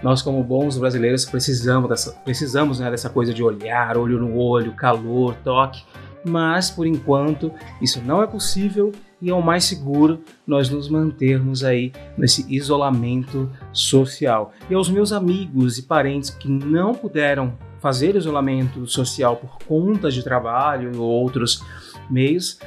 Nós, 0.03 0.21
como 0.21 0.43
bons 0.43 0.77
brasileiros, 0.77 1.25
precisamos 1.25 1.89
dessa, 1.89 2.13
precisamos 2.25 2.81
né, 2.81 2.91
dessa 2.91 3.09
coisa 3.09 3.33
de 3.33 3.43
olhar, 3.43 3.97
olho 3.97 4.19
no 4.19 4.37
olho, 4.37 4.73
calor, 4.73 5.35
toque, 5.45 5.83
mas 6.25 6.71
por 6.71 6.87
enquanto 6.87 7.53
isso 7.81 8.03
não 8.05 8.23
é 8.23 8.27
possível 8.27 8.93
e 9.21 9.31
é 9.31 9.35
o 9.35 9.41
mais 9.41 9.65
seguro 9.65 10.21
nós 10.45 10.69
nos 10.69 10.89
mantermos 10.89 11.63
aí 11.63 11.93
nesse 12.19 12.45
isolamento 12.53 13.49
social. 13.73 14.53
E 14.69 14.75
aos 14.75 14.91
meus 14.91 15.13
amigos 15.13 15.79
e 15.79 15.83
parentes 15.83 16.31
que 16.31 16.49
não 16.49 16.93
puderam 16.93 17.53
fazer 17.81 18.17
isolamento 18.17 18.87
social 18.87 19.37
por 19.37 19.59
conta 19.67 20.11
de 20.11 20.23
trabalho 20.23 21.01
ou 21.01 21.09
outros 21.09 21.65
meios, 22.11 22.59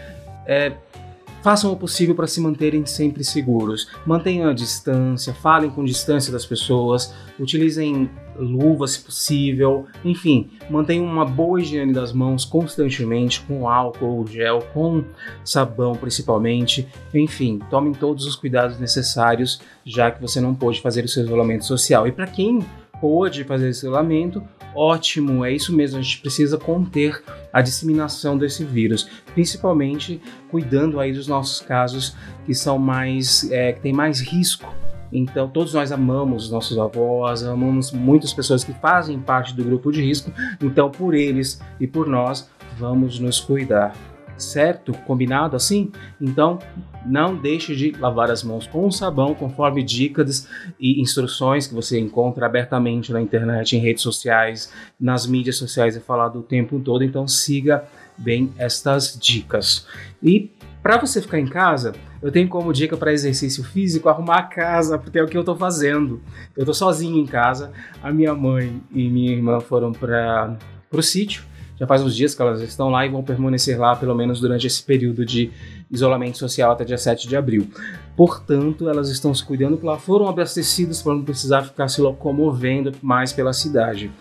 é, 0.45 0.73
façam 1.45 1.71
o 1.71 1.77
possível 1.77 2.15
para 2.15 2.25
se 2.25 2.41
manterem 2.41 2.87
sempre 2.87 3.23
seguros. 3.23 3.87
Mantenham 4.03 4.49
a 4.49 4.53
distância, 4.53 5.31
falem 5.31 5.69
com 5.69 5.85
distância 5.85 6.33
das 6.33 6.43
pessoas, 6.43 7.13
utilizem 7.39 8.09
luvas 8.35 8.93
se 8.93 9.03
possível, 9.03 9.85
enfim, 10.03 10.49
mantenham 10.71 11.05
uma 11.05 11.23
boa 11.23 11.61
higiene 11.61 11.93
das 11.93 12.11
mãos 12.11 12.43
constantemente, 12.43 13.41
com 13.41 13.69
álcool, 13.69 14.25
gel, 14.27 14.59
com 14.73 15.03
sabão 15.43 15.93
principalmente, 15.93 16.87
enfim, 17.13 17.59
tomem 17.69 17.93
todos 17.93 18.25
os 18.25 18.35
cuidados 18.35 18.79
necessários, 18.79 19.61
já 19.85 20.09
que 20.09 20.19
você 20.19 20.41
não 20.41 20.55
pôde 20.55 20.81
fazer 20.81 21.05
o 21.05 21.07
seu 21.07 21.23
isolamento 21.23 21.63
social. 21.63 22.07
E 22.07 22.11
para 22.11 22.25
quem 22.25 22.65
pôde 22.99 23.43
fazer 23.43 23.69
esse 23.69 23.85
isolamento, 23.85 24.41
ótimo, 24.75 25.45
é 25.45 25.51
isso 25.51 25.73
mesmo, 25.73 25.99
a 25.99 26.01
gente 26.01 26.19
precisa 26.19 26.57
conter 26.57 27.23
a 27.51 27.61
disseminação 27.61 28.37
desse 28.37 28.63
vírus, 28.63 29.09
principalmente 29.33 30.21
cuidando 30.49 30.99
aí 30.99 31.13
dos 31.13 31.27
nossos 31.27 31.61
casos 31.61 32.15
que 32.45 32.53
são 32.53 32.77
mais, 32.77 33.49
é, 33.51 33.73
que 33.73 33.81
tem 33.81 33.93
mais 33.93 34.19
risco. 34.19 34.71
Então, 35.11 35.47
todos 35.47 35.73
nós 35.73 35.91
amamos 35.91 36.45
os 36.45 36.51
nossos 36.51 36.77
avós, 36.77 37.43
amamos 37.43 37.91
muitas 37.91 38.33
pessoas 38.33 38.63
que 38.63 38.73
fazem 38.73 39.19
parte 39.19 39.53
do 39.53 39.63
grupo 39.63 39.91
de 39.91 40.01
risco. 40.01 40.31
Então, 40.61 40.89
por 40.89 41.13
eles 41.13 41.61
e 41.79 41.87
por 41.87 42.07
nós, 42.07 42.49
vamos 42.77 43.19
nos 43.19 43.39
cuidar 43.39 43.95
certo? 44.37 44.93
Combinado 45.05 45.55
assim? 45.55 45.91
Então, 46.19 46.59
não 47.05 47.35
deixe 47.35 47.75
de 47.75 47.91
lavar 47.91 48.31
as 48.31 48.43
mãos 48.43 48.67
com 48.67 48.89
sabão, 48.91 49.33
conforme 49.33 49.83
dicas 49.83 50.47
e 50.79 51.01
instruções 51.01 51.67
que 51.67 51.73
você 51.73 51.99
encontra 51.99 52.45
abertamente 52.45 53.11
na 53.11 53.21
internet, 53.21 53.75
em 53.75 53.79
redes 53.79 54.03
sociais, 54.03 54.71
nas 54.99 55.25
mídias 55.25 55.57
sociais 55.57 55.95
é 55.95 55.99
falado 55.99 56.39
o 56.39 56.43
tempo 56.43 56.79
todo. 56.79 57.03
Então, 57.03 57.27
siga 57.27 57.85
bem 58.17 58.51
estas 58.57 59.17
dicas. 59.19 59.85
E 60.21 60.51
para 60.81 60.97
você 60.97 61.21
ficar 61.21 61.39
em 61.39 61.47
casa, 61.47 61.93
eu 62.21 62.31
tenho 62.31 62.47
como 62.47 62.71
dica 62.71 62.95
para 62.95 63.11
exercício 63.11 63.63
físico 63.63 64.07
arrumar 64.07 64.37
a 64.37 64.43
casa, 64.43 64.97
porque 64.97 65.17
é 65.17 65.23
o 65.23 65.27
que 65.27 65.35
eu 65.35 65.41
estou 65.41 65.55
fazendo. 65.55 66.21
Eu 66.55 66.61
estou 66.61 66.73
sozinho 66.73 67.17
em 67.17 67.25
casa, 67.25 67.71
a 68.03 68.11
minha 68.11 68.33
mãe 68.33 68.81
e 68.91 69.09
minha 69.09 69.31
irmã 69.31 69.59
foram 69.59 69.91
para 69.91 70.57
o 70.91 71.01
sítio 71.01 71.43
já 71.79 71.85
faz 71.85 72.01
uns 72.01 72.15
dias 72.15 72.33
que 72.33 72.41
elas 72.41 72.61
estão 72.61 72.89
lá 72.89 73.05
e 73.05 73.09
vão 73.09 73.23
permanecer 73.23 73.79
lá 73.79 73.95
pelo 73.95 74.15
menos 74.15 74.39
durante 74.39 74.65
esse 74.65 74.81
período 74.81 75.25
de 75.25 75.51
isolamento 75.91 76.37
social 76.37 76.71
até 76.71 76.85
dia 76.85 76.97
7 76.97 77.27
de 77.27 77.35
abril. 77.35 77.67
Portanto, 78.15 78.89
elas 78.89 79.09
estão 79.09 79.33
se 79.33 79.43
cuidando 79.43 79.79
lá 79.83 79.97
foram 79.97 80.27
abastecidas 80.27 81.01
para 81.01 81.13
não 81.13 81.23
precisar 81.23 81.63
ficar 81.63 81.87
se 81.87 82.01
locomovendo 82.01 82.93
mais 83.01 83.33
pela 83.33 83.53
cidade. 83.53 84.11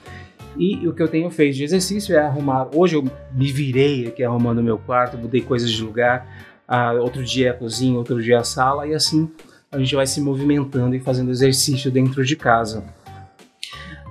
E 0.57 0.87
o 0.87 0.93
que 0.93 1.03
eu 1.03 1.09
tenho 1.09 1.31
feito 1.31 1.57
de 1.57 1.65
exercício 1.65 2.15
é 2.15 2.19
arrumar. 2.19 2.69
Hoje 2.75 2.97
eu 2.97 3.05
me 3.33 3.53
virei 3.53 4.07
aqui 4.07 4.23
arrumando 4.23 4.63
meu 4.63 4.79
quarto, 4.79 5.17
mudei 5.17 5.41
coisas 5.41 5.71
de 5.71 5.83
lugar. 5.83 6.27
Uh, 6.69 7.01
outro 7.03 7.23
dia 7.23 7.51
a 7.51 7.55
cozinha, 7.55 7.99
outro 7.99 8.23
dia 8.23 8.39
a 8.39 8.45
sala, 8.45 8.87
e 8.87 8.95
assim 8.95 9.31
a 9.71 9.79
gente 9.79 9.95
vai 9.95 10.07
se 10.07 10.21
movimentando 10.21 10.95
e 10.95 11.01
fazendo 11.01 11.31
exercício 11.31 11.91
dentro 11.91 12.25
de 12.25 12.37
casa. 12.37 12.85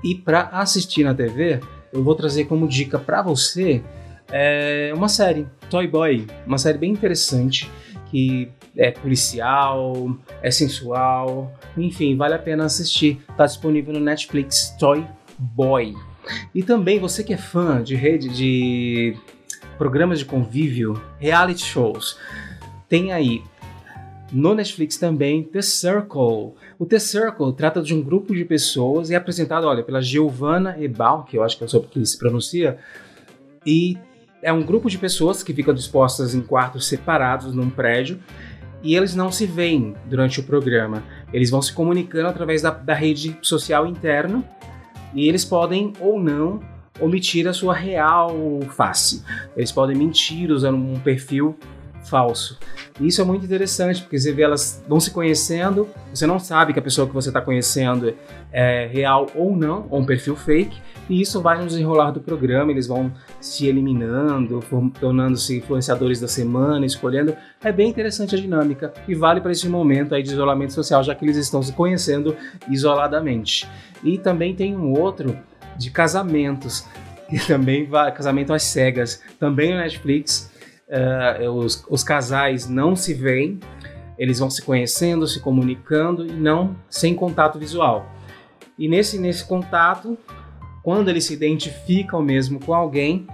E 0.03 0.13
para 0.13 0.49
assistir 0.49 1.05
na 1.05 1.15
TV, 1.15 1.61
eu 1.93 2.03
vou 2.03 2.15
trazer 2.15 2.45
como 2.45 2.67
dica 2.67 2.97
para 2.99 3.21
você 3.21 3.83
é 4.31 4.91
uma 4.95 5.09
série, 5.09 5.45
Toy 5.69 5.87
Boy, 5.87 6.25
uma 6.47 6.57
série 6.57 6.77
bem 6.77 6.91
interessante 6.91 7.69
que 8.09 8.49
é 8.75 8.91
policial, 8.91 10.15
é 10.41 10.49
sensual, 10.49 11.53
enfim, 11.77 12.15
vale 12.15 12.33
a 12.33 12.39
pena 12.39 12.65
assistir. 12.65 13.21
Está 13.29 13.45
disponível 13.45 13.93
no 13.93 13.99
Netflix 13.99 14.75
Toy 14.79 15.05
Boy. 15.37 15.95
E 16.53 16.63
também 16.63 16.99
você 16.99 17.23
que 17.23 17.33
é 17.33 17.37
fã 17.37 17.83
de 17.83 17.95
rede 17.95 18.29
de 18.29 19.15
programas 19.77 20.19
de 20.19 20.25
convívio, 20.25 20.99
reality 21.19 21.63
shows, 21.63 22.17
tem 22.87 23.11
aí 23.11 23.43
no 24.33 24.55
Netflix 24.55 24.97
também 24.97 25.43
The 25.43 25.61
Circle. 25.61 26.53
O 26.79 26.85
The 26.87 26.99
Circle 26.99 27.53
trata 27.53 27.81
de 27.81 27.93
um 27.93 28.01
grupo 28.01 28.33
de 28.33 28.43
pessoas 28.43 29.09
e 29.09 29.13
é 29.13 29.17
apresentado, 29.17 29.67
olha, 29.67 29.83
pela 29.83 30.01
Giovanna 30.01 30.75
Ebal, 30.81 31.23
que 31.23 31.37
eu 31.37 31.43
acho 31.43 31.57
que 31.57 31.63
é 31.63 31.67
sobre 31.67 31.89
que 31.89 32.03
se 32.05 32.17
pronuncia, 32.17 32.77
e 33.65 33.97
é 34.41 34.51
um 34.51 34.63
grupo 34.63 34.89
de 34.89 34.97
pessoas 34.97 35.43
que 35.43 35.53
ficam 35.53 35.73
dispostas 35.73 36.35
em 36.35 36.41
quartos 36.41 36.87
separados 36.87 37.53
num 37.53 37.69
prédio 37.69 38.19
e 38.83 38.95
eles 38.95 39.15
não 39.15 39.31
se 39.31 39.45
veem 39.45 39.95
durante 40.05 40.41
o 40.41 40.43
programa. 40.43 41.01
Eles 41.31 41.49
vão 41.49 41.61
se 41.61 41.71
comunicando 41.71 42.27
através 42.27 42.61
da, 42.61 42.69
da 42.69 42.93
rede 42.93 43.37
social 43.41 43.87
interna 43.87 44.43
e 45.13 45.29
eles 45.29 45.45
podem 45.45 45.93
ou 45.99 46.19
não 46.19 46.59
omitir 46.99 47.47
a 47.47 47.53
sua 47.53 47.73
real 47.73 48.35
face. 48.69 49.23
Eles 49.55 49.71
podem 49.71 49.95
mentir 49.95 50.51
usando 50.51 50.77
um 50.77 50.99
perfil 50.99 51.55
falso. 52.03 52.57
E 52.99 53.07
isso 53.07 53.21
é 53.21 53.23
muito 53.23 53.45
interessante, 53.45 54.01
porque 54.01 54.19
você 54.19 54.31
vê 54.31 54.43
elas 54.43 54.83
vão 54.87 54.99
se 54.99 55.11
conhecendo, 55.11 55.87
você 56.13 56.27
não 56.27 56.39
sabe 56.39 56.73
que 56.73 56.79
a 56.79 56.81
pessoa 56.81 57.07
que 57.07 57.13
você 57.13 57.29
está 57.29 57.41
conhecendo 57.41 58.13
é 58.51 58.87
real 58.87 59.27
ou 59.35 59.55
não, 59.55 59.87
ou 59.89 59.99
um 59.99 60.05
perfil 60.05 60.35
fake, 60.35 60.79
e 61.09 61.19
isso 61.19 61.41
vai 61.41 61.59
no 61.59 61.67
desenrolar 61.67 62.11
do 62.11 62.21
programa, 62.21 62.71
eles 62.71 62.87
vão 62.87 63.11
se 63.41 63.67
eliminando, 63.67 64.61
tornando-se 64.99 65.57
influenciadores 65.57 66.19
da 66.19 66.27
semana, 66.27 66.85
escolhendo. 66.85 67.35
É 67.63 67.71
bem 67.71 67.89
interessante 67.89 68.35
a 68.35 68.37
dinâmica 68.37 68.93
e 69.07 69.13
vale 69.13 69.41
para 69.41 69.51
esse 69.51 69.67
momento 69.67 70.15
aí 70.15 70.23
de 70.23 70.31
isolamento 70.31 70.71
social, 70.71 71.03
já 71.03 71.13
que 71.13 71.25
eles 71.25 71.35
estão 71.35 71.61
se 71.61 71.73
conhecendo 71.73 72.35
isoladamente. 72.69 73.67
E 74.03 74.17
também 74.17 74.55
tem 74.55 74.77
um 74.77 74.97
outro 74.97 75.37
de 75.77 75.91
casamentos, 75.91 76.87
que 77.29 77.45
também 77.47 77.85
vai, 77.85 78.11
casamento 78.13 78.53
às 78.53 78.63
cegas, 78.63 79.21
também 79.39 79.71
no 79.71 79.77
Netflix, 79.77 80.52
uh, 80.87 81.49
os, 81.51 81.85
os 81.89 82.03
casais 82.03 82.67
não 82.67 82.95
se 82.95 83.13
veem, 83.13 83.59
eles 84.17 84.39
vão 84.39 84.49
se 84.49 84.61
conhecendo, 84.61 85.27
se 85.27 85.39
comunicando 85.39 86.25
e 86.25 86.31
não 86.31 86.75
sem 86.89 87.15
contato 87.15 87.57
visual. 87.57 88.05
E 88.77 88.87
nesse, 88.87 89.19
nesse 89.19 89.45
contato, 89.45 90.17
quando 90.83 91.09
eles 91.09 91.25
se 91.25 91.33
identificam 91.33 92.21
mesmo 92.21 92.59
com 92.59 92.73
alguém, 92.73 93.27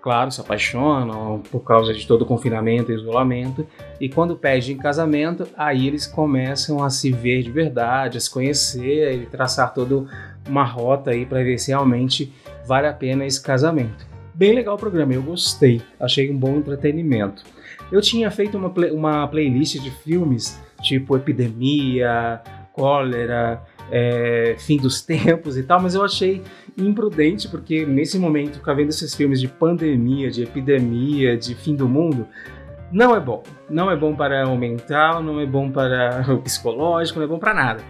claro, 0.00 0.30
se 0.30 0.40
apaixonam 0.40 1.42
por 1.50 1.60
causa 1.60 1.92
de 1.92 2.06
todo 2.06 2.22
o 2.22 2.26
confinamento 2.26 2.90
e 2.90 2.94
isolamento, 2.94 3.66
e 4.00 4.08
quando 4.08 4.36
pedem 4.36 4.76
casamento, 4.76 5.46
aí 5.56 5.86
eles 5.86 6.06
começam 6.06 6.82
a 6.82 6.90
se 6.90 7.12
ver 7.12 7.42
de 7.42 7.50
verdade, 7.50 8.16
a 8.16 8.20
se 8.20 8.30
conhecer 8.30 9.22
e 9.22 9.26
traçar 9.26 9.72
toda 9.74 10.06
uma 10.48 10.64
rota 10.64 11.10
aí 11.10 11.26
para 11.26 11.42
ver 11.42 11.58
se 11.58 11.70
realmente 11.70 12.32
vale 12.66 12.86
a 12.86 12.92
pena 12.92 13.26
esse 13.26 13.42
casamento. 13.42 14.09
Bem 14.40 14.54
legal 14.54 14.74
o 14.74 14.78
programa, 14.78 15.12
eu 15.12 15.22
gostei, 15.22 15.82
achei 16.00 16.30
um 16.30 16.38
bom 16.38 16.56
entretenimento. 16.56 17.44
Eu 17.92 18.00
tinha 18.00 18.30
feito 18.30 18.56
uma, 18.56 18.70
play, 18.70 18.90
uma 18.90 19.28
playlist 19.28 19.78
de 19.78 19.90
filmes 19.90 20.58
tipo 20.80 21.14
Epidemia, 21.14 22.40
Cólera, 22.72 23.62
é, 23.90 24.56
Fim 24.58 24.78
dos 24.78 25.02
Tempos 25.04 25.58
e 25.58 25.62
tal, 25.62 25.78
mas 25.82 25.94
eu 25.94 26.02
achei 26.02 26.42
imprudente 26.74 27.48
porque 27.48 27.84
nesse 27.84 28.18
momento 28.18 28.54
ficar 28.54 28.72
vendo 28.72 28.88
esses 28.88 29.14
filmes 29.14 29.42
de 29.42 29.46
pandemia, 29.46 30.30
de 30.30 30.44
epidemia, 30.44 31.36
de 31.36 31.54
fim 31.54 31.76
do 31.76 31.86
mundo, 31.86 32.26
não 32.90 33.14
é 33.14 33.20
bom. 33.20 33.42
Não 33.68 33.90
é 33.90 33.96
bom 33.96 34.16
para 34.16 34.48
o 34.48 34.56
mental, 34.56 35.22
não 35.22 35.38
é 35.38 35.44
bom 35.44 35.70
para 35.70 36.24
o 36.32 36.38
psicológico, 36.40 37.18
não 37.18 37.26
é 37.26 37.28
bom 37.28 37.38
para 37.38 37.52
nada. 37.52 37.82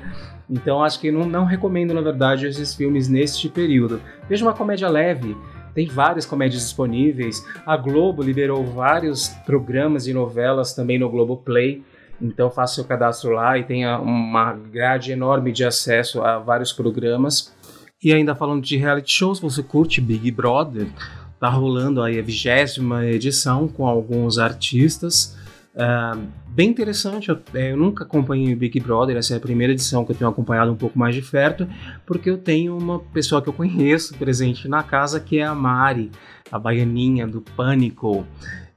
Então 0.51 0.83
acho 0.83 0.99
que 0.99 1.13
não, 1.13 1.25
não 1.27 1.45
recomendo, 1.45 1.95
na 1.95 2.01
verdade, 2.01 2.49
esses 2.49 2.75
filmes 2.75 3.09
neste 3.09 3.49
período. 3.49 4.03
Veja 4.29 4.45
uma 4.45 4.53
comédia 4.53 4.89
leve, 4.89 5.37
tem 5.75 5.87
várias 5.87 6.27
comédias 6.27 6.63
disponíveis. 6.63 7.45
A 7.65 7.77
Globo 7.77 8.23
liberou 8.23 8.65
vários 8.65 9.29
programas 9.47 10.07
e 10.07 10.13
novelas 10.13 10.75
também 10.75 10.99
no 10.99 11.09
Globo 11.09 11.37
Play. 11.37 11.83
Então 12.21 12.51
faça 12.51 12.77
seu 12.77 12.85
cadastro 12.85 13.31
lá 13.31 13.59
e 13.59 13.65
tenha 13.65 13.99
uma 13.99 14.53
grade 14.53 15.13
enorme 15.13 15.53
de 15.53 15.65
acesso 15.65 16.23
a 16.23 16.39
vários 16.39 16.73
programas. 16.73 17.55
E 18.03 18.13
ainda 18.13 18.35
falando 18.35 18.63
de 18.63 18.77
reality 18.77 19.13
shows, 19.13 19.41
você 19.41 19.63
curte 19.63 20.01
Big 20.01 20.31
Brother? 20.31 20.87
Tá 21.39 21.49
rolando 21.49 22.03
aí 22.03 22.19
a 22.19 22.23
vigésima 22.23 23.07
edição 23.07 23.69
com 23.69 23.87
alguns 23.87 24.39
artistas. 24.39 25.37
Uh, 25.75 26.27
bem 26.53 26.69
interessante, 26.69 27.29
eu, 27.29 27.39
é, 27.55 27.73
eu, 27.73 27.77
nunca 27.77 28.05
acompanhei 28.05 28.53
o 28.53 28.57
Big 28.57 28.79
Brother, 28.81 29.17
essa 29.17 29.35
é 29.35 29.37
a 29.37 29.41
primeira 29.41 29.73
edição 29.73 30.05
que 30.05 30.13
eu 30.13 30.17
tenho 30.17 30.31
acompanhado 30.31 30.73
um 30.73 30.77
pouco 30.77 30.99
mais 30.99 31.15
de 31.15 31.23
perto, 31.23 31.69
porque 32.05 32.29
eu 32.29 32.37
tenho 32.37 32.77
uma 32.77 32.99
pessoa 32.99 33.41
que 33.41 33.49
eu 33.49 33.53
conheço 33.53 34.15
presente 34.17 34.69
na 34.69 34.83
casa, 34.83 35.21
que 35.21 35.39
é 35.39 35.45
a 35.45 35.55
Mari, 35.55 36.11
a 36.51 36.59
baianinha 36.59 37.27
do 37.27 37.41
Pânico, 37.41 38.27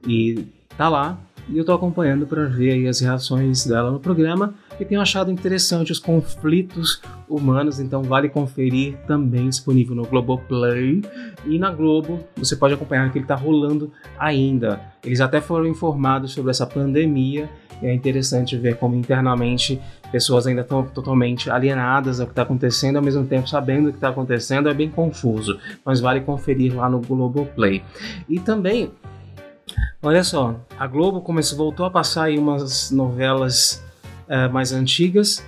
e 0.06 0.46
tá 0.76 0.88
lá, 0.88 1.18
e 1.48 1.58
eu 1.58 1.64
tô 1.64 1.72
acompanhando 1.72 2.26
para 2.26 2.44
ver 2.44 2.86
as 2.88 3.00
reações 3.00 3.66
dela 3.66 3.90
no 3.90 4.00
programa, 4.00 4.54
e 4.78 4.84
tenho 4.84 5.00
achado 5.00 5.30
interessante 5.30 5.92
os 5.92 5.98
conflitos 5.98 7.00
humanos, 7.28 7.78
então 7.78 8.02
vale 8.02 8.28
conferir 8.28 8.96
também 9.06 9.48
disponível 9.48 9.94
no 9.94 10.04
Globoplay 10.04 11.02
e 11.46 11.58
na 11.58 11.70
Globo 11.70 12.20
você 12.36 12.56
pode 12.56 12.74
acompanhar 12.74 13.10
que 13.12 13.18
ele 13.18 13.24
está 13.24 13.34
rolando 13.34 13.92
ainda. 14.18 14.80
Eles 15.04 15.20
até 15.20 15.40
foram 15.40 15.66
informados 15.66 16.32
sobre 16.32 16.50
essa 16.50 16.66
pandemia 16.66 17.48
e 17.82 17.86
é 17.86 17.94
interessante 17.94 18.56
ver 18.56 18.76
como 18.76 18.94
internamente 18.94 19.80
pessoas 20.10 20.46
ainda 20.46 20.62
estão 20.62 20.84
totalmente 20.84 21.50
alienadas 21.50 22.20
ao 22.20 22.26
que 22.26 22.32
está 22.32 22.42
acontecendo, 22.42 22.96
ao 22.96 23.02
mesmo 23.02 23.26
tempo 23.26 23.48
sabendo 23.48 23.88
o 23.88 23.90
que 23.90 23.96
está 23.96 24.08
acontecendo, 24.08 24.68
é 24.68 24.74
bem 24.74 24.88
confuso, 24.88 25.58
mas 25.84 26.00
vale 26.00 26.20
conferir 26.20 26.74
lá 26.74 26.88
no 26.88 27.00
Globoplay. 27.00 27.82
E 28.28 28.38
também 28.38 28.92
Olha 30.02 30.22
só, 30.22 30.60
a 30.78 30.86
Globo 30.86 31.20
começou, 31.20 31.56
voltou 31.56 31.86
a 31.86 31.90
passar 31.90 32.24
aí 32.24 32.38
umas 32.38 32.90
novelas 32.90 33.82
é, 34.28 34.48
mais 34.48 34.72
antigas, 34.72 35.42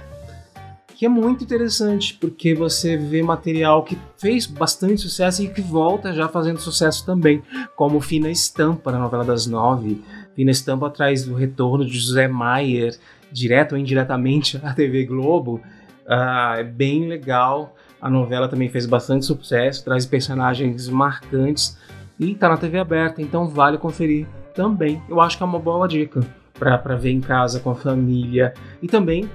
que 0.97 1.05
é 1.05 1.09
muito 1.11 1.45
interessante, 1.45 2.15
porque 2.15 2.55
você 2.55 2.97
vê 2.97 3.23
material 3.23 3.83
que 3.83 3.99
fez 4.17 4.47
bastante 4.47 5.03
sucesso 5.03 5.43
e 5.43 5.49
que 5.49 5.61
volta 5.61 6.15
já 6.15 6.27
fazendo 6.27 6.59
sucesso 6.59 7.05
também, 7.05 7.43
como 7.77 8.01
Fina 8.01 8.31
Estampa, 8.31 8.91
na 8.91 8.99
novela 8.99 9.23
das 9.23 9.47
nove. 9.47 10.03
Fina 10.35 10.51
Estampa 10.51 10.87
atrás 10.87 11.25
do 11.25 11.35
retorno 11.35 11.85
de 11.85 11.99
José 11.99 12.27
Maier, 12.27 12.99
direto 13.31 13.73
ou 13.73 13.79
indiretamente 13.79 14.59
à 14.63 14.73
TV 14.73 15.05
Globo. 15.05 15.61
Uh, 16.07 16.61
é 16.61 16.65
bem 16.65 17.07
legal. 17.07 17.77
A 18.01 18.09
novela 18.09 18.49
também 18.49 18.71
fez 18.71 18.87
bastante 18.87 19.27
sucesso, 19.27 19.85
traz 19.85 20.07
personagens 20.07 20.89
marcantes 20.89 21.77
e 22.19 22.33
está 22.33 22.49
na 22.49 22.57
TV 22.57 22.79
aberta, 22.79 23.21
então 23.21 23.49
vale 23.49 23.79
conferir 23.79 24.27
também. 24.55 25.03
Eu 25.09 25.21
acho 25.21 25.37
que 25.37 25.43
é 25.43 25.47
uma 25.47 25.59
boa 25.59 25.87
dica 25.87 26.21
para 26.59 26.97
ver 26.97 27.11
em 27.11 27.21
casa 27.21 27.61
com 27.61 27.71
a 27.71 27.75
família. 27.75 28.55
E 28.83 28.87
também 28.87 29.29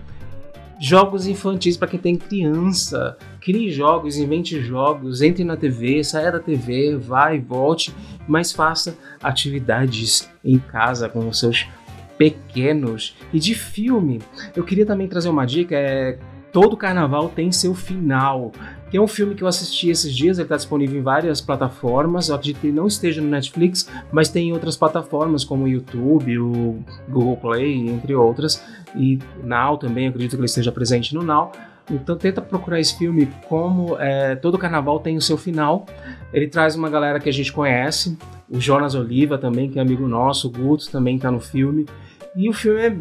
jogos 0.80 1.28
infantis 1.28 1.78
para 1.78 1.88
quem 1.88 2.00
tem 2.00 2.16
criança. 2.16 3.16
Crie 3.40 3.72
jogos, 3.72 4.18
invente 4.18 4.60
jogos, 4.62 5.22
entre 5.22 5.44
na 5.44 5.56
TV, 5.56 6.04
saia 6.04 6.32
da 6.32 6.40
TV, 6.40 6.98
vai, 6.98 7.40
volte, 7.40 7.94
mas 8.28 8.52
faça 8.52 8.98
atividades 9.22 10.30
em 10.44 10.58
casa 10.58 11.08
com 11.08 11.28
os 11.28 11.40
seus 11.40 11.68
pequenos. 12.18 13.16
E 13.32 13.40
de 13.40 13.54
filme, 13.54 14.20
eu 14.56 14.64
queria 14.64 14.86
também 14.86 15.08
trazer 15.08 15.30
uma 15.30 15.46
dica, 15.46 15.76
é 15.76 16.18
todo 16.52 16.76
carnaval 16.76 17.30
tem 17.30 17.52
seu 17.52 17.74
final. 17.74 18.52
Tem 18.92 19.00
um 19.00 19.08
filme 19.08 19.34
que 19.34 19.42
eu 19.42 19.48
assisti 19.48 19.90
esses 19.90 20.14
dias, 20.14 20.38
ele 20.38 20.46
está 20.46 20.58
disponível 20.58 21.00
em 21.00 21.02
várias 21.02 21.40
plataformas. 21.40 22.28
Eu 22.28 22.36
acredito 22.36 22.60
que 22.60 22.68
ele 22.68 22.76
não 22.76 22.88
esteja 22.88 23.22
no 23.22 23.30
Netflix, 23.30 23.90
mas 24.12 24.28
tem 24.28 24.50
em 24.50 24.52
outras 24.52 24.76
plataformas 24.76 25.46
como 25.46 25.64
o 25.64 25.68
YouTube, 25.68 26.38
o 26.38 26.84
Google 27.08 27.38
Play, 27.38 27.88
entre 27.88 28.14
outras. 28.14 28.62
E 28.94 29.18
Now 29.42 29.78
também, 29.78 30.10
acredito 30.10 30.32
que 30.32 30.38
ele 30.38 30.46
esteja 30.46 30.74
presente 30.74 31.16
no 31.16 31.24
Now. 31.24 31.54
Então 31.90 32.18
tenta 32.18 32.42
procurar 32.42 32.82
esse 32.82 32.98
filme 32.98 33.30
como 33.48 33.98
é, 33.98 34.36
todo 34.36 34.58
carnaval 34.58 35.00
tem 35.00 35.16
o 35.16 35.22
seu 35.22 35.38
final. 35.38 35.86
Ele 36.34 36.48
traz 36.48 36.76
uma 36.76 36.90
galera 36.90 37.18
que 37.18 37.30
a 37.30 37.34
gente 37.34 37.52
conhece, 37.52 38.18
o 38.50 38.60
Jonas 38.60 38.94
Oliva 38.94 39.38
também, 39.38 39.70
que 39.70 39.80
é 39.80 39.82
amigo 39.82 40.06
nosso, 40.06 40.48
o 40.48 40.52
Guto 40.52 40.92
também 40.92 41.16
está 41.16 41.32
no 41.32 41.40
filme. 41.40 41.86
E 42.36 42.50
o 42.50 42.54
filme 42.54 42.82
é 42.82 42.96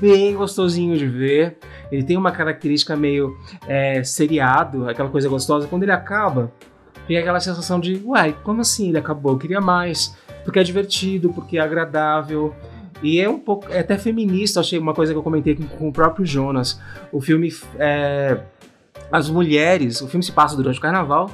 bem 0.00 0.34
gostosinho 0.34 0.96
de 0.96 1.06
ver. 1.06 1.58
Ele 1.90 2.02
tem 2.02 2.16
uma 2.16 2.32
característica 2.32 2.96
meio 2.96 3.36
é, 3.68 4.02
seriado, 4.02 4.88
aquela 4.88 5.10
coisa 5.10 5.28
gostosa. 5.28 5.68
Quando 5.68 5.82
ele 5.82 5.92
acaba, 5.92 6.50
tem 7.06 7.18
aquela 7.18 7.40
sensação 7.40 7.78
de, 7.78 8.00
uai, 8.04 8.34
como 8.42 8.60
assim 8.62 8.88
ele 8.88 8.98
acabou? 8.98 9.32
Eu 9.32 9.38
queria 9.38 9.60
mais. 9.60 10.16
Porque 10.44 10.58
é 10.58 10.62
divertido, 10.62 11.32
porque 11.32 11.58
é 11.58 11.60
agradável. 11.60 12.54
E 13.02 13.20
é 13.20 13.28
um 13.28 13.38
pouco, 13.38 13.66
é 13.70 13.80
até 13.80 13.98
feminista, 13.98 14.60
achei 14.60 14.78
uma 14.78 14.94
coisa 14.94 15.12
que 15.12 15.18
eu 15.18 15.22
comentei 15.22 15.56
com, 15.56 15.66
com 15.66 15.88
o 15.88 15.92
próprio 15.92 16.24
Jonas. 16.24 16.80
O 17.10 17.20
filme 17.20 17.52
é, 17.78 18.38
as 19.12 19.28
mulheres, 19.28 20.00
o 20.00 20.08
filme 20.08 20.24
se 20.24 20.32
passa 20.32 20.56
durante 20.56 20.78
o 20.78 20.82
carnaval, 20.82 21.30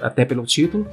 até 0.00 0.24
pelo 0.24 0.46
título, 0.46 0.86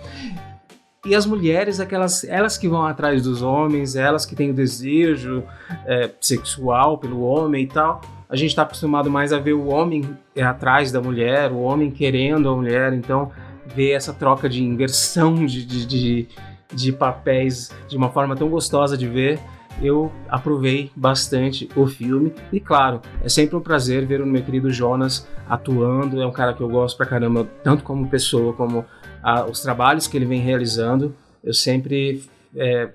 e 1.08 1.16
as 1.16 1.26
mulheres, 1.26 1.80
aquelas, 1.80 2.24
elas 2.24 2.58
que 2.58 2.68
vão 2.68 2.86
atrás 2.86 3.24
dos 3.24 3.42
homens, 3.42 3.96
elas 3.96 4.26
que 4.26 4.36
têm 4.36 4.52
o 4.52 4.54
desejo 4.54 5.44
é, 5.86 6.10
sexual 6.20 6.98
pelo 6.98 7.22
homem 7.22 7.64
e 7.64 7.68
tal. 7.68 8.02
A 8.30 8.36
gente 8.36 8.50
está 8.50 8.64
acostumado 8.64 9.10
mais 9.10 9.32
a 9.32 9.40
ver 9.40 9.54
o 9.54 9.68
homem 9.68 10.18
é, 10.36 10.44
atrás 10.44 10.92
da 10.92 11.02
mulher, 11.02 11.52
o 11.52 11.60
homem 11.60 11.90
querendo 11.90 12.50
a 12.50 12.56
mulher, 12.56 12.92
então 12.94 13.32
ver 13.74 13.92
essa 13.92 14.14
troca 14.14 14.50
de 14.50 14.62
inversão 14.64 15.34
de, 15.46 15.66
de, 15.66 15.86
de, 15.86 16.28
de 16.74 16.92
papéis 16.92 17.72
de 17.88 17.96
uma 17.96 18.10
forma 18.10 18.36
tão 18.36 18.50
gostosa 18.50 18.98
de 18.98 19.08
ver 19.08 19.40
eu 19.82 20.12
aprovei 20.28 20.92
bastante 20.96 21.70
o 21.76 21.88
filme. 21.88 22.34
E 22.52 22.60
claro, 22.60 23.02
é 23.24 23.30
sempre 23.30 23.56
um 23.56 23.62
prazer 23.62 24.06
ver 24.06 24.22
o 24.22 24.26
meu 24.26 24.42
querido 24.42 24.72
Jonas 24.72 25.28
atuando. 25.48 26.22
É 26.22 26.26
um 26.26 26.32
cara 26.32 26.54
que 26.54 26.62
eu 26.62 26.70
gosto 26.70 26.98
pra 26.98 27.06
caramba, 27.06 27.48
tanto 27.64 27.84
como 27.84 28.08
pessoa, 28.08 28.54
como 28.54 28.86
a, 29.22 29.46
os 29.46 29.62
trabalhos 29.62 30.08
que 30.08 30.18
ele 30.18 30.26
vem 30.26 30.42
realizando. 30.42 31.16
Eu 31.44 31.54
sempre 31.54 32.24
é, 32.56 32.90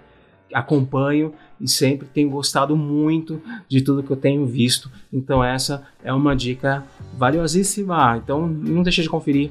acompanho 0.53 1.33
e 1.61 1.69
sempre 1.69 2.07
tenho 2.09 2.31
gostado 2.31 2.77
muito 2.77 3.41
de 3.69 3.81
tudo 3.81 4.03
que 4.03 4.11
eu 4.11 4.17
tenho 4.17 4.45
visto. 4.47 4.91
Então, 5.13 5.43
essa 5.43 5.87
é 6.03 6.13
uma 6.13 6.35
dica 6.35 6.85
valiosíssima. 7.17 8.17
Então, 8.17 8.47
não 8.47 8.83
deixe 8.83 9.03
de 9.03 9.09
conferir. 9.09 9.51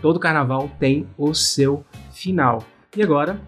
Todo 0.00 0.20
carnaval 0.20 0.70
tem 0.78 1.06
o 1.16 1.34
seu 1.34 1.84
final. 2.12 2.62
E 2.96 3.02
agora, 3.02 3.40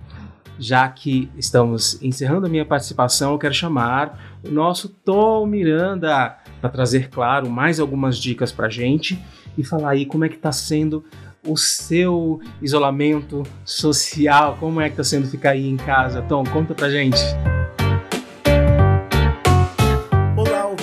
já 0.59 0.89
que 0.89 1.31
estamos 1.37 2.03
encerrando 2.03 2.47
a 2.47 2.51
minha 2.51 2.65
participação, 2.65 3.33
eu 3.33 3.39
quero 3.39 3.55
chamar 3.55 4.39
o 4.45 4.51
nosso 4.51 4.89
Tom 4.89 5.47
Miranda 5.47 6.37
para 6.61 6.71
trazer, 6.71 7.09
claro, 7.11 7.49
mais 7.49 7.79
algumas 7.79 8.19
dicas 8.19 8.51
para 8.51 8.69
gente 8.69 9.19
e 9.57 9.63
falar 9.63 9.91
aí 9.91 10.05
como 10.05 10.25
é 10.25 10.29
que 10.29 10.37
está 10.37 10.51
sendo 10.51 11.05
o 11.45 11.57
seu 11.57 12.41
isolamento 12.61 13.43
social, 13.65 14.57
como 14.59 14.81
é 14.81 14.87
que 14.89 14.95
está 14.95 15.05
sendo 15.05 15.29
ficar 15.29 15.51
aí 15.51 15.69
em 15.69 15.77
casa. 15.77 16.23
Tom, 16.23 16.45
conta 16.45 16.75
pra 16.75 16.91
gente. 16.91 17.19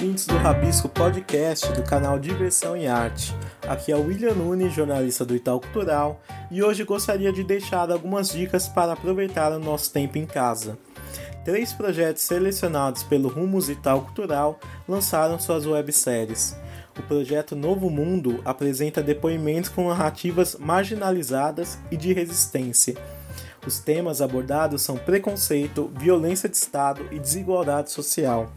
ouvintes 0.06 0.28
do 0.28 0.38
Rabisco 0.38 0.88
Podcast 0.88 1.72
do 1.74 1.84
canal 1.84 2.18
Diversão 2.18 2.78
e 2.78 2.88
Arte. 2.88 3.36
Aqui 3.68 3.92
é 3.92 3.96
o 3.98 4.06
William 4.06 4.34
Nunes, 4.34 4.74
jornalista 4.74 5.26
do 5.26 5.36
Itaú 5.36 5.60
Cultural, 5.60 6.22
e 6.50 6.64
hoje 6.64 6.86
gostaria 6.86 7.34
de 7.34 7.44
deixar 7.44 7.92
algumas 7.92 8.30
dicas 8.30 8.68
para 8.68 8.94
aproveitar 8.94 9.52
o 9.52 9.60
nosso 9.60 9.92
tempo 9.92 10.18
em 10.18 10.26
casa. 10.26 10.78
Três 11.44 11.74
projetos 11.74 12.24
selecionados 12.24 13.04
pelo 13.04 13.28
Rumos 13.28 13.70
Itaú 13.70 14.02
Cultural 14.02 14.58
lançaram 14.88 15.38
suas 15.38 15.66
webséries. 15.66 16.56
O 16.98 17.04
projeto 17.04 17.56
Novo 17.56 17.90
Mundo 17.90 18.42
apresenta 18.46 19.04
depoimentos 19.04 19.70
com 19.70 19.90
narrativas 19.90 20.56
marginalizadas 20.56 21.78
e 21.92 21.98
de 21.98 22.14
resistência. 22.14 22.96
Os 23.66 23.80
temas 23.80 24.22
abordados 24.22 24.82
são 24.82 24.96
preconceito, 24.96 25.92
violência 25.98 26.48
de 26.48 26.56
Estado 26.56 27.06
e 27.12 27.20
desigualdade 27.20 27.92
social. 27.92 28.52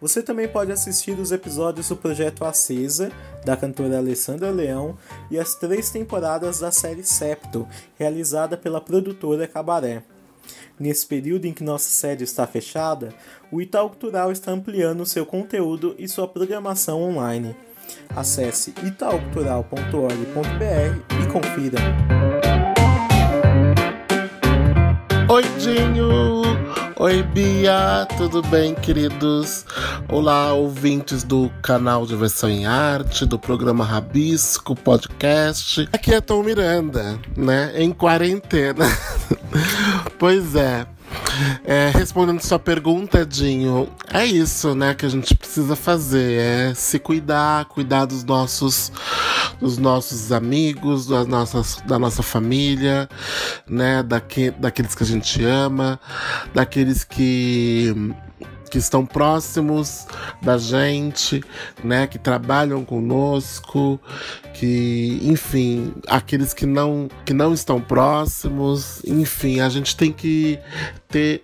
Você 0.00 0.22
também 0.22 0.46
pode 0.46 0.70
assistir 0.72 1.18
os 1.18 1.32
episódios 1.32 1.88
do 1.88 1.96
projeto 1.96 2.44
Acesa, 2.44 3.10
da 3.44 3.56
cantora 3.56 3.98
Alessandra 3.98 4.50
Leão, 4.50 4.96
e 5.30 5.38
as 5.38 5.54
três 5.54 5.90
temporadas 5.90 6.60
da 6.60 6.70
série 6.70 7.02
Septo, 7.02 7.66
realizada 7.98 8.56
pela 8.56 8.80
produtora 8.80 9.48
Cabaré. 9.48 10.02
Nesse 10.78 11.06
período 11.06 11.46
em 11.46 11.52
que 11.52 11.64
nossa 11.64 11.88
sede 11.88 12.24
está 12.24 12.46
fechada, 12.46 13.14
o 13.50 13.62
Itaú 13.62 13.88
Cultural 13.88 14.30
está 14.30 14.52
ampliando 14.52 15.06
seu 15.06 15.24
conteúdo 15.24 15.94
e 15.98 16.06
sua 16.06 16.28
programação 16.28 17.02
online. 17.02 17.56
Acesse 18.14 18.74
itaucultural.org.br 18.84 21.22
e 21.22 21.26
confira. 21.32 21.78
Oi, 25.28 25.42
Dinho! 25.58 26.85
Oi, 26.98 27.22
Bia, 27.22 28.08
tudo 28.16 28.40
bem, 28.40 28.74
queridos? 28.74 29.66
Olá, 30.08 30.54
ouvintes 30.54 31.22
do 31.22 31.50
canal 31.60 32.06
Diversão 32.06 32.48
em 32.48 32.64
Arte, 32.64 33.26
do 33.26 33.38
programa 33.38 33.84
Rabisco 33.84 34.74
Podcast. 34.74 35.86
Aqui 35.92 36.14
é 36.14 36.22
Tom 36.22 36.42
Miranda, 36.42 37.20
né? 37.36 37.70
Em 37.76 37.92
quarentena. 37.92 38.86
pois 40.18 40.56
é. 40.56 40.86
É, 41.64 41.90
respondendo 41.92 42.40
sua 42.40 42.58
pergunta, 42.58 43.24
Dinho, 43.24 43.88
é 44.12 44.24
isso, 44.24 44.74
né, 44.74 44.94
que 44.94 45.04
a 45.04 45.08
gente 45.08 45.34
precisa 45.34 45.76
fazer, 45.76 46.40
é 46.40 46.74
se 46.74 46.98
cuidar, 46.98 47.66
cuidar 47.66 48.06
dos 48.06 48.24
nossos, 48.24 48.90
dos 49.60 49.78
nossos 49.78 50.32
amigos, 50.32 51.06
das 51.06 51.26
nossas, 51.26 51.82
da 51.86 51.98
nossa 51.98 52.22
família, 52.22 53.08
né, 53.68 54.02
daque, 54.02 54.50
daqueles 54.52 54.94
que 54.94 55.02
a 55.02 55.06
gente 55.06 55.44
ama, 55.44 56.00
daqueles 56.54 57.04
que 57.04 57.94
que 58.76 58.80
estão 58.80 59.06
próximos 59.06 60.06
da 60.42 60.58
gente, 60.58 61.42
né, 61.82 62.06
que 62.06 62.18
trabalham 62.18 62.84
conosco, 62.84 63.98
que, 64.52 65.18
enfim, 65.22 65.94
aqueles 66.06 66.52
que 66.52 66.66
não 66.66 67.08
que 67.24 67.32
não 67.32 67.54
estão 67.54 67.80
próximos, 67.80 69.02
enfim, 69.06 69.60
a 69.60 69.70
gente 69.70 69.96
tem 69.96 70.12
que 70.12 70.58
ter 71.08 71.40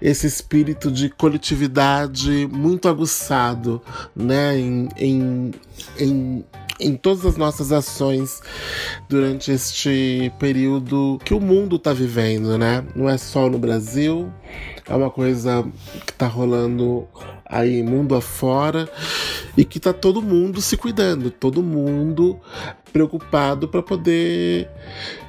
esse 0.00 0.28
espírito 0.28 0.88
de 0.92 1.10
coletividade 1.10 2.48
muito 2.52 2.88
aguçado, 2.88 3.82
né, 4.14 4.56
em, 4.56 4.88
em, 4.96 5.50
em 5.98 6.44
em 6.78 6.94
todas 6.94 7.24
as 7.24 7.38
nossas 7.38 7.72
ações 7.72 8.42
durante 9.08 9.50
este 9.50 10.30
período 10.38 11.18
que 11.24 11.32
o 11.32 11.40
mundo 11.40 11.76
está 11.76 11.90
vivendo, 11.94 12.58
né? 12.58 12.84
Não 12.94 13.08
é 13.08 13.16
só 13.16 13.48
no 13.48 13.58
Brasil, 13.58 14.30
é 14.88 14.94
uma 14.94 15.10
coisa 15.10 15.64
que 16.04 16.12
está 16.12 16.26
rolando 16.26 17.06
aí 17.44 17.82
mundo 17.82 18.14
afora 18.14 18.88
e 19.56 19.64
que 19.64 19.80
tá 19.80 19.92
todo 19.92 20.22
mundo 20.22 20.60
se 20.60 20.76
cuidando, 20.76 21.30
todo 21.30 21.62
mundo 21.62 22.38
preocupado 22.92 23.68
para 23.68 23.82
poder 23.82 24.68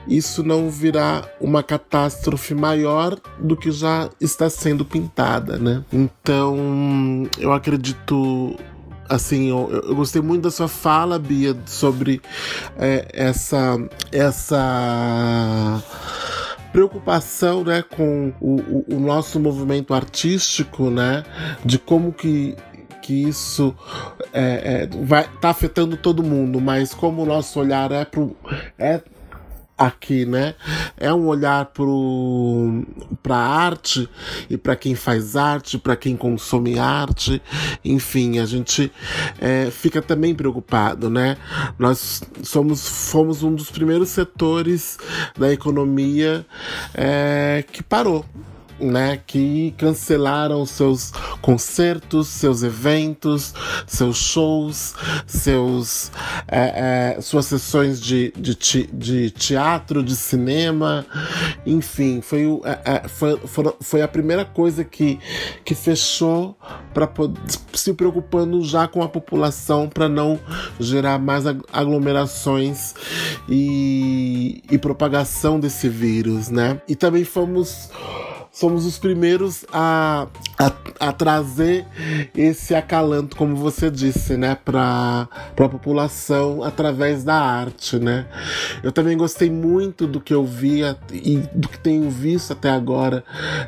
isso 0.08 0.44
não 0.44 0.70
virar 0.70 1.30
uma 1.40 1.62
catástrofe 1.62 2.54
maior 2.54 3.18
do 3.40 3.58
que 3.58 3.72
já 3.72 4.10
está 4.22 4.50
sendo 4.50 4.86
pintada, 4.86 5.58
né? 5.58 5.84
Então, 5.92 7.28
eu 7.38 7.52
acredito 7.52 8.56
assim, 9.10 9.50
eu, 9.50 9.70
eu, 9.72 9.96
gostei 9.96 10.22
muito 10.22 10.44
da 10.44 10.52
sua 10.52 10.68
fala, 10.68 11.18
Bia, 11.18 11.56
sobre 11.66 12.22
é, 12.78 13.08
essa 13.14 13.78
essa 14.12 15.82
preocupação, 16.78 17.64
né, 17.64 17.82
com 17.82 18.32
o, 18.40 18.58
o, 18.62 18.86
o, 18.98 19.00
nosso 19.00 19.40
movimento 19.40 19.96
artístico, 19.96 20.92
né, 20.92 21.24
de 21.66 21.80
como 21.80 22.14
que 22.14 22.56
que 23.02 23.24
isso 23.24 23.74
é, 24.32 24.84
é, 24.84 24.90
vai 25.04 25.28
tá 25.42 25.50
afetando 25.50 25.98
todo 25.98 26.22
mundo, 26.22 26.62
mas 26.62 26.94
como 26.94 27.24
o 27.24 27.26
nosso 27.26 27.60
olhar 27.60 27.92
é 27.92 28.06
pro 28.06 28.36
é 28.78 29.02
aqui, 29.78 30.26
né? 30.26 30.56
É 30.98 31.14
um 31.14 31.28
olhar 31.28 31.72
para 33.22 33.36
a 33.36 33.48
arte 33.48 34.10
e 34.50 34.58
para 34.58 34.76
quem 34.76 34.96
faz 34.96 35.36
arte, 35.36 35.78
para 35.78 35.96
quem 35.96 36.18
consome 36.18 36.80
arte. 36.80 37.42
Enfim, 37.86 38.40
a 38.40 38.46
gente 38.46 38.92
é, 39.40 39.70
fica 39.70 40.02
também 40.02 40.34
preocupado, 40.34 41.10
né? 41.10 41.38
Nós 41.78 42.24
somos, 42.44 42.88
fomos 43.12 43.44
um 43.44 43.54
dos 43.54 43.70
primeiros 43.70 44.10
setores 44.10 44.98
da 45.38 45.52
economia 45.52 46.46
é, 46.94 47.64
que 47.72 47.84
parou 47.84 48.26
né, 48.80 49.20
que 49.26 49.74
cancelaram 49.78 50.66
seus 50.66 51.12
concertos, 51.42 52.28
seus 52.28 52.64
eventos, 52.64 53.54
seus 53.86 54.18
shows, 54.18 54.96
seus, 55.26 56.12
é, 56.48 57.16
é, 57.18 57.22
suas 57.22 57.46
sessões 57.46 58.02
de, 58.02 58.32
de, 58.38 58.56
de, 58.94 59.32
teatro, 59.32 60.04
de 60.04 60.16
cinema, 60.16 61.06
enfim, 61.66 62.22
foi, 62.22 62.46
é, 62.64 62.96
é 62.96 63.08
foi, 63.08 63.40
foi 63.82 64.02
a 64.02 64.08
primeira 64.08 64.46
coisa 64.46 64.84
que, 64.84 65.20
que 65.64 65.76
fechou 65.76 66.58
para 66.94 67.10
se 67.74 67.94
preocupando 67.94 68.64
já 68.64 68.88
com 68.88 69.02
a 69.02 69.10
população 69.10 69.88
para 69.88 70.10
não 70.10 70.40
gerar 70.80 71.20
mais 71.20 71.46
aglomerações 71.72 72.94
e, 73.48 74.64
e 74.70 74.78
propagação 74.78 75.60
desse 75.60 75.90
vírus, 75.90 76.50
né? 76.50 76.82
E 76.88 76.96
também 76.96 77.24
fomos 77.24 77.90
somos 78.58 78.88
os 78.88 78.98
primeiros 78.98 79.66
a, 79.72 80.28
a, 80.58 80.72
a, 81.00 81.14
trazer 81.14 81.86
esse 82.36 82.74
acalanto, 82.74 83.38
como 83.38 83.56
você 83.56 83.92
disse, 83.92 84.36
né, 84.36 84.58
para 84.66 85.30
a 85.56 85.70
população 85.70 86.64
através 86.64 87.24
da 87.24 87.36
arte, 87.36 88.00
né. 88.00 88.26
Eu 88.82 88.92
também 88.92 89.16
gostei 89.16 89.48
muito 89.48 90.08
do 90.08 90.20
que 90.20 90.34
eu 90.34 90.44
via 90.44 90.98
e 91.14 91.38
do 91.54 91.70
que 91.70 91.78
tenho 91.78 92.10
visto 92.10 92.54
até 92.54 92.72
agora 92.72 93.24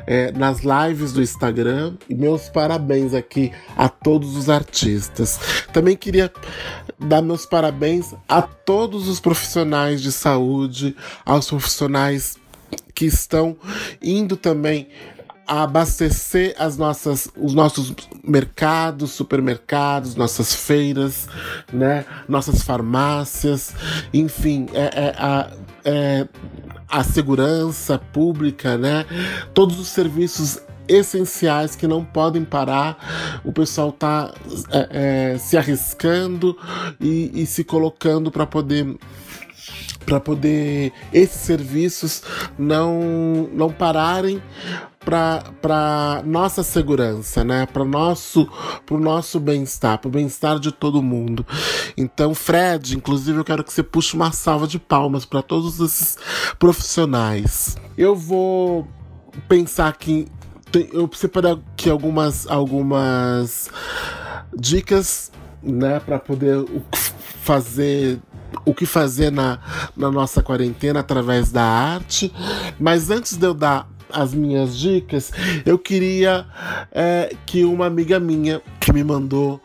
é, 0.08 0.32
nas 0.32 0.62
lives 0.62 1.12
do 1.12 1.22
Instagram. 1.22 1.94
E 2.08 2.14
meus 2.14 2.48
parabéns 2.48 3.14
aqui 3.14 3.52
a 3.76 3.88
todos 3.88 4.36
os 4.36 4.50
artistas. 4.50 5.38
Também 5.72 5.96
queria 5.96 6.32
dar 6.98 7.22
meus 7.22 7.46
parabéns 7.46 8.12
a 8.28 8.42
todos 8.42 9.06
os 9.06 9.20
profissionais 9.20 10.02
de 10.02 10.10
saúde, 10.10 10.96
aos 11.24 11.48
profissionais 11.48 12.40
que 12.94 13.06
estão 13.06 13.56
indo 14.02 14.36
também 14.36 14.88
a 15.50 15.64
abastecer 15.64 16.54
as 16.56 16.76
nossas, 16.76 17.28
os 17.36 17.54
nossos 17.54 17.92
mercados, 18.22 19.10
supermercados, 19.10 20.14
nossas 20.14 20.54
feiras, 20.54 21.26
né, 21.72 22.04
nossas 22.28 22.62
farmácias, 22.62 23.74
enfim, 24.14 24.68
é, 24.72 24.82
é, 24.82 25.14
a, 25.18 25.50
é, 25.84 26.28
a 26.88 27.02
segurança 27.02 27.98
pública, 27.98 28.78
né, 28.78 29.04
todos 29.52 29.80
os 29.80 29.88
serviços 29.88 30.60
essenciais 30.86 31.74
que 31.74 31.86
não 31.86 32.04
podem 32.04 32.44
parar. 32.44 33.40
O 33.44 33.52
pessoal 33.52 33.88
está 33.90 34.32
é, 34.70 35.32
é, 35.34 35.38
se 35.38 35.56
arriscando 35.56 36.56
e, 37.00 37.42
e 37.42 37.46
se 37.46 37.64
colocando 37.64 38.30
para 38.30 38.46
poder 38.46 38.96
para 40.04 40.18
poder 40.18 40.92
esses 41.12 41.40
serviços 41.40 42.22
não, 42.58 43.48
não 43.52 43.70
pararem 43.70 44.42
para 45.04 46.22
nossa 46.24 46.62
segurança, 46.62 47.42
né? 47.42 47.66
Para 47.66 47.84
nosso 47.84 48.48
pro 48.84 48.98
nosso 48.98 49.40
bem-estar, 49.40 49.98
para 49.98 50.08
o 50.08 50.10
bem-estar 50.10 50.58
de 50.58 50.70
todo 50.70 51.02
mundo. 51.02 51.46
Então, 51.96 52.34
Fred, 52.34 52.96
inclusive 52.96 53.38
eu 53.38 53.44
quero 53.44 53.64
que 53.64 53.72
você 53.72 53.82
puxe 53.82 54.14
uma 54.14 54.30
salva 54.30 54.66
de 54.66 54.78
palmas 54.78 55.24
para 55.24 55.42
todos 55.42 55.80
esses 55.80 56.18
profissionais. 56.58 57.76
Eu 57.96 58.14
vou 58.14 58.86
pensar 59.48 59.88
aqui 59.88 60.26
eu 60.92 61.10
separei 61.12 61.52
aqui 61.52 61.90
algumas 61.90 62.46
algumas 62.46 63.70
dicas, 64.56 65.32
né, 65.62 65.98
para 66.00 66.18
poder 66.18 66.64
fazer 67.42 68.20
o 68.64 68.74
que 68.74 68.86
fazer 68.86 69.30
na, 69.30 69.58
na 69.96 70.10
nossa 70.10 70.42
quarentena 70.42 71.00
através 71.00 71.50
da 71.50 71.62
arte. 71.62 72.32
Mas 72.78 73.10
antes 73.10 73.36
de 73.36 73.46
eu 73.46 73.54
dar 73.54 73.88
as 74.12 74.34
minhas 74.34 74.76
dicas, 74.76 75.30
eu 75.64 75.78
queria 75.78 76.46
é, 76.92 77.34
que 77.46 77.64
uma 77.64 77.86
amiga 77.86 78.18
minha 78.18 78.60
que 78.78 78.92
me 78.92 79.04
mandou 79.04 79.60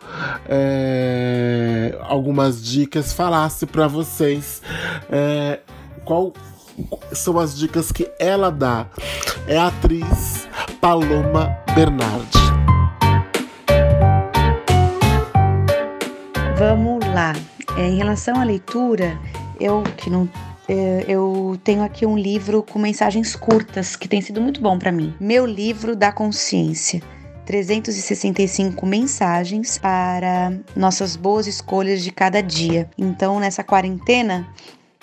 é, 0.48 1.98
algumas 2.02 2.64
dicas 2.64 3.14
falasse 3.14 3.66
para 3.66 3.88
vocês 3.88 4.62
é, 5.10 5.60
qual 6.04 6.34
são 7.12 7.40
as 7.40 7.58
dicas 7.58 7.92
que 7.92 8.10
ela 8.20 8.52
dá. 8.52 8.88
É 9.48 9.58
a 9.58 9.68
atriz 9.68 10.48
Paloma 10.80 11.58
Bernardi. 11.74 12.38
Vamos 16.58 17.06
lá. 17.14 17.34
É, 17.78 17.88
em 17.88 17.98
relação 17.98 18.40
à 18.40 18.44
leitura, 18.44 19.20
eu 19.60 19.84
que 19.98 20.10
não 20.10 20.30
é, 20.68 21.06
eu 21.08 21.60
tenho 21.64 21.84
aqui 21.84 22.06
um 22.06 22.18
livro 22.18 22.64
com 22.64 22.80
mensagens 22.80 23.36
curtas 23.36 23.96
que 23.96 24.08
tem 24.08 24.22
sido 24.22 24.42
muito 24.42 24.62
bom 24.62 24.80
para 24.80 24.92
mim. 24.92 25.14
Meu 25.20 25.46
livro 25.46 25.96
da 25.96 26.12
consciência. 26.12 27.02
365 27.46 28.84
mensagens 28.88 29.78
para 29.78 30.52
nossas 30.76 31.16
boas 31.16 31.46
escolhas 31.46 32.04
de 32.04 32.12
cada 32.12 32.42
dia. 32.42 32.90
Então, 32.98 33.40
nessa 33.40 33.64
quarentena, 33.64 34.48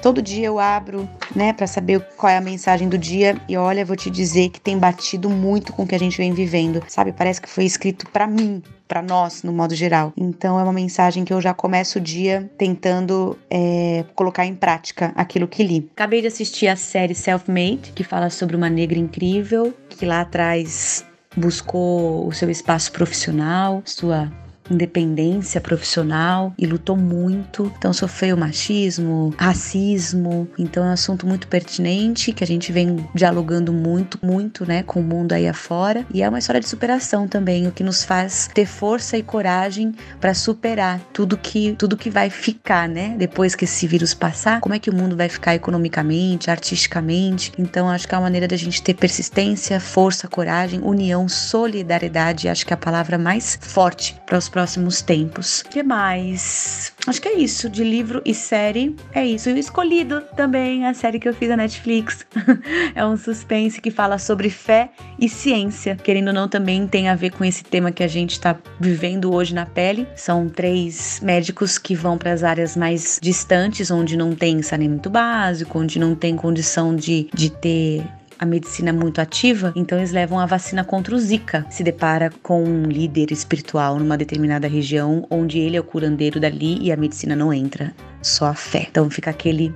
Todo 0.02 0.20
dia 0.20 0.48
eu 0.48 0.58
abro, 0.58 1.08
né, 1.34 1.52
para 1.52 1.68
saber 1.68 2.04
qual 2.16 2.28
é 2.28 2.36
a 2.36 2.40
mensagem 2.40 2.88
do 2.88 2.98
dia 2.98 3.40
e 3.48 3.56
olha, 3.56 3.84
vou 3.84 3.94
te 3.94 4.10
dizer 4.10 4.48
que 4.50 4.60
tem 4.60 4.76
batido 4.76 5.30
muito 5.30 5.72
com 5.72 5.84
o 5.84 5.86
que 5.86 5.94
a 5.94 5.98
gente 5.98 6.18
vem 6.18 6.32
vivendo, 6.32 6.82
sabe? 6.88 7.12
Parece 7.12 7.40
que 7.40 7.48
foi 7.48 7.64
escrito 7.64 8.10
para 8.10 8.26
mim, 8.26 8.60
para 8.88 9.00
nós, 9.00 9.44
no 9.44 9.52
modo 9.52 9.76
geral. 9.76 10.12
Então 10.16 10.58
é 10.58 10.62
uma 10.64 10.72
mensagem 10.72 11.24
que 11.24 11.32
eu 11.32 11.40
já 11.40 11.54
começo 11.54 12.00
o 12.00 12.00
dia 12.00 12.50
tentando 12.58 13.38
é, 13.48 14.04
colocar 14.16 14.44
em 14.44 14.56
prática 14.56 15.12
aquilo 15.14 15.46
que 15.46 15.62
li. 15.62 15.88
Acabei 15.92 16.20
de 16.20 16.26
assistir 16.26 16.66
a 16.66 16.74
série 16.74 17.14
Self-Made, 17.14 17.92
que 17.94 18.02
fala 18.02 18.28
sobre 18.28 18.56
uma 18.56 18.68
negra 18.68 18.98
incrível 18.98 19.72
que 19.88 20.04
lá 20.04 20.22
atrás 20.22 21.06
buscou 21.36 22.26
o 22.26 22.32
seu 22.32 22.50
espaço 22.50 22.90
profissional, 22.90 23.82
sua 23.84 24.32
independência 24.70 25.60
profissional 25.60 26.52
e 26.58 26.66
lutou 26.66 26.96
muito. 26.96 27.72
Então 27.78 27.92
sofreu 27.92 28.36
machismo, 28.36 29.34
racismo. 29.38 30.48
Então 30.58 30.84
é 30.84 30.88
um 30.88 30.92
assunto 30.92 31.26
muito 31.26 31.46
pertinente 31.48 32.32
que 32.32 32.44
a 32.44 32.46
gente 32.46 32.72
vem 32.72 33.08
dialogando 33.14 33.72
muito, 33.72 34.18
muito, 34.22 34.66
né, 34.66 34.82
com 34.82 35.00
o 35.00 35.02
mundo 35.02 35.32
aí 35.32 35.48
afora. 35.48 36.06
E 36.12 36.22
é 36.22 36.28
uma 36.28 36.38
história 36.38 36.60
de 36.60 36.68
superação 36.68 37.26
também, 37.26 37.66
o 37.66 37.72
que 37.72 37.82
nos 37.82 38.04
faz 38.04 38.48
ter 38.52 38.66
força 38.66 39.16
e 39.16 39.22
coragem 39.22 39.94
para 40.20 40.34
superar 40.34 41.00
tudo 41.12 41.36
que 41.36 41.74
tudo 41.78 41.96
que 41.96 42.10
vai 42.10 42.30
ficar, 42.30 42.88
né, 42.88 43.14
depois 43.18 43.54
que 43.54 43.64
esse 43.64 43.86
vírus 43.86 44.14
passar. 44.14 44.60
Como 44.60 44.74
é 44.74 44.78
que 44.78 44.90
o 44.90 44.94
mundo 44.94 45.16
vai 45.16 45.28
ficar 45.28 45.54
economicamente, 45.54 46.50
artisticamente? 46.50 47.52
Então 47.58 47.88
acho 47.88 48.06
que 48.06 48.14
é 48.14 48.18
uma 48.18 48.24
maneira 48.24 48.48
da 48.48 48.56
gente 48.56 48.82
ter 48.82 48.94
persistência, 48.94 49.80
força, 49.80 50.28
coragem, 50.28 50.80
união, 50.82 51.28
solidariedade. 51.28 52.48
Acho 52.48 52.66
que 52.66 52.72
é 52.72 52.74
a 52.74 52.78
palavra 52.78 53.18
mais 53.18 53.58
forte 53.60 54.20
para 54.26 54.38
os 54.38 54.48
próximos 54.52 55.00
tempos. 55.02 55.62
que 55.62 55.82
mais? 55.82 56.92
Acho 57.06 57.20
que 57.20 57.28
é 57.28 57.38
isso. 57.38 57.68
De 57.68 57.82
livro 57.82 58.22
e 58.24 58.34
série, 58.34 58.94
é 59.12 59.24
isso. 59.24 59.48
E 59.48 59.54
o 59.54 59.58
escolhido 59.58 60.22
também, 60.36 60.86
a 60.86 60.94
série 60.94 61.18
que 61.18 61.28
eu 61.28 61.34
fiz 61.34 61.48
na 61.48 61.56
Netflix. 61.56 62.24
é 62.94 63.04
um 63.04 63.16
suspense 63.16 63.80
que 63.80 63.90
fala 63.90 64.18
sobre 64.18 64.50
fé 64.50 64.90
e 65.18 65.28
ciência. 65.28 65.96
Querendo 65.96 66.28
ou 66.28 66.34
não, 66.34 66.46
também 66.46 66.86
tem 66.86 67.08
a 67.08 67.14
ver 67.14 67.30
com 67.30 67.44
esse 67.44 67.64
tema 67.64 67.90
que 67.90 68.02
a 68.02 68.08
gente 68.08 68.32
está 68.32 68.56
vivendo 68.78 69.34
hoje 69.34 69.54
na 69.54 69.64
pele. 69.64 70.06
São 70.14 70.48
três 70.48 71.18
médicos 71.20 71.78
que 71.78 71.94
vão 71.94 72.18
para 72.18 72.32
as 72.32 72.44
áreas 72.44 72.76
mais 72.76 73.18
distantes, 73.22 73.90
onde 73.90 74.16
não 74.16 74.34
tem 74.34 74.62
saneamento 74.62 75.08
básico, 75.08 75.78
onde 75.78 75.98
não 75.98 76.14
tem 76.14 76.36
condição 76.36 76.94
de, 76.94 77.28
de 77.34 77.50
ter 77.50 78.04
a 78.42 78.44
medicina 78.44 78.92
muito 78.92 79.20
ativa, 79.20 79.72
então 79.76 79.96
eles 79.96 80.10
levam 80.10 80.40
a 80.40 80.46
vacina 80.46 80.82
contra 80.82 81.14
o 81.14 81.18
Zika. 81.18 81.64
Se 81.70 81.84
depara 81.84 82.28
com 82.42 82.64
um 82.64 82.86
líder 82.86 83.30
espiritual 83.30 84.00
numa 84.00 84.16
determinada 84.16 84.66
região 84.66 85.24
onde 85.30 85.60
ele 85.60 85.76
é 85.76 85.80
o 85.80 85.84
curandeiro 85.84 86.40
dali 86.40 86.76
e 86.82 86.90
a 86.90 86.96
medicina 86.96 87.36
não 87.36 87.54
entra, 87.54 87.94
só 88.20 88.46
a 88.46 88.54
fé. 88.54 88.88
Então 88.90 89.08
fica 89.08 89.30
aquele 89.30 89.72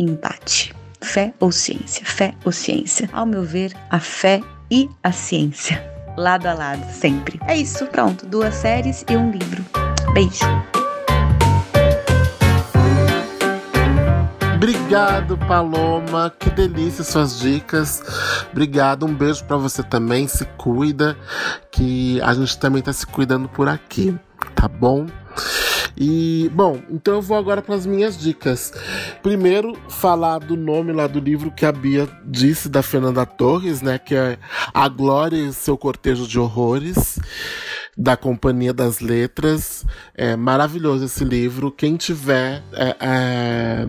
empate. 0.00 0.74
Fé 1.00 1.32
ou 1.38 1.52
ciência? 1.52 2.04
Fé 2.04 2.34
ou 2.44 2.50
ciência? 2.50 3.08
Ao 3.12 3.24
meu 3.24 3.44
ver, 3.44 3.72
a 3.88 4.00
fé 4.00 4.40
e 4.68 4.90
a 5.00 5.12
ciência. 5.12 5.80
Lado 6.16 6.46
a 6.46 6.54
lado, 6.54 6.84
sempre. 6.92 7.38
É 7.46 7.56
isso, 7.56 7.86
pronto. 7.86 8.26
Duas 8.26 8.52
séries 8.52 9.04
e 9.08 9.16
um 9.16 9.30
livro. 9.30 9.64
Beijo. 10.12 10.77
Obrigado, 14.58 15.38
Paloma. 15.38 16.34
Que 16.36 16.50
delícia 16.50 17.04
suas 17.04 17.38
dicas. 17.38 18.02
Obrigado. 18.50 19.06
Um 19.06 19.14
beijo 19.14 19.44
para 19.44 19.56
você 19.56 19.84
também. 19.84 20.26
Se 20.26 20.44
cuida, 20.44 21.16
que 21.70 22.20
a 22.22 22.34
gente 22.34 22.58
também 22.58 22.82
tá 22.82 22.92
se 22.92 23.06
cuidando 23.06 23.48
por 23.48 23.68
aqui, 23.68 24.18
tá 24.56 24.66
bom? 24.66 25.06
E, 25.96 26.50
bom, 26.52 26.80
então 26.90 27.14
eu 27.14 27.22
vou 27.22 27.36
agora 27.36 27.62
para 27.62 27.76
as 27.76 27.86
minhas 27.86 28.18
dicas. 28.18 28.72
Primeiro, 29.22 29.78
falar 29.88 30.40
do 30.40 30.56
nome 30.56 30.92
lá 30.92 31.06
do 31.06 31.20
livro 31.20 31.52
que 31.52 31.64
a 31.64 31.70
Bia 31.70 32.08
disse, 32.24 32.68
da 32.68 32.82
Fernanda 32.82 33.24
Torres, 33.24 33.80
né? 33.80 33.96
Que 33.96 34.16
é 34.16 34.38
A 34.74 34.88
Glória 34.88 35.36
e 35.36 35.52
seu 35.52 35.78
Cortejo 35.78 36.26
de 36.26 36.36
Horrores 36.36 37.20
da 37.96 38.16
Companhia 38.16 38.72
das 38.72 38.98
Letras. 38.98 39.86
É 40.16 40.34
maravilhoso 40.34 41.04
esse 41.04 41.24
livro. 41.24 41.70
Quem 41.70 41.96
tiver 41.96 42.60
é, 42.72 42.96
é, 42.98 43.88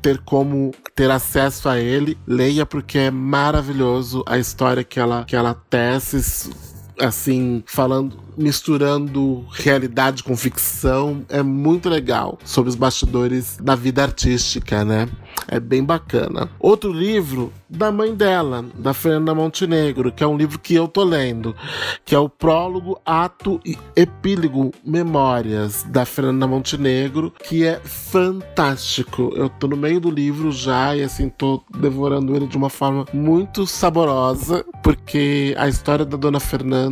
ter 0.00 0.18
como 0.18 0.72
ter 0.94 1.10
acesso 1.10 1.68
a 1.68 1.78
ele, 1.78 2.16
leia 2.26 2.64
porque 2.64 2.98
é 2.98 3.10
maravilhoso 3.10 4.24
a 4.26 4.38
história 4.38 4.82
que 4.82 4.98
ela, 4.98 5.24
que 5.24 5.36
ela 5.36 5.54
tece, 5.68 6.50
assim, 6.98 7.62
falando 7.66 8.26
misturando 8.36 9.44
realidade 9.50 10.22
com 10.22 10.36
ficção. 10.36 11.24
É 11.28 11.42
muito 11.42 11.88
legal 11.88 12.38
sobre 12.44 12.68
os 12.68 12.76
bastidores 12.76 13.56
da 13.56 13.74
vida 13.74 14.02
artística, 14.02 14.84
né? 14.84 15.08
É 15.48 15.58
bem 15.58 15.82
bacana. 15.82 16.50
Outro 16.58 16.92
livro 16.92 17.52
da 17.68 17.90
mãe 17.90 18.14
dela, 18.14 18.64
da 18.76 18.94
Fernanda 18.94 19.34
Montenegro, 19.34 20.12
que 20.12 20.22
é 20.22 20.26
um 20.26 20.36
livro 20.36 20.58
que 20.58 20.74
eu 20.74 20.86
tô 20.86 21.04
lendo, 21.04 21.54
que 22.04 22.14
é 22.14 22.18
o 22.18 22.28
Prólogo, 22.28 23.00
Ato 23.04 23.60
e 23.64 23.76
Epílogo 23.94 24.72
Memórias, 24.84 25.82
da 25.84 26.04
Fernanda 26.04 26.46
Montenegro, 26.46 27.32
que 27.44 27.64
é 27.64 27.80
fantástico. 27.80 29.32
Eu 29.34 29.48
tô 29.48 29.66
no 29.66 29.76
meio 29.76 30.00
do 30.00 30.10
livro 30.10 30.52
já 30.52 30.96
e 30.96 31.02
assim 31.02 31.28
tô 31.28 31.62
devorando 31.78 32.34
ele 32.34 32.46
de 32.46 32.56
uma 32.56 32.70
forma 32.70 33.04
muito 33.12 33.66
saborosa, 33.66 34.64
porque 34.82 35.54
a 35.58 35.68
história 35.68 36.04
da 36.04 36.16
Dona 36.16 36.40
Fernanda 36.40 36.85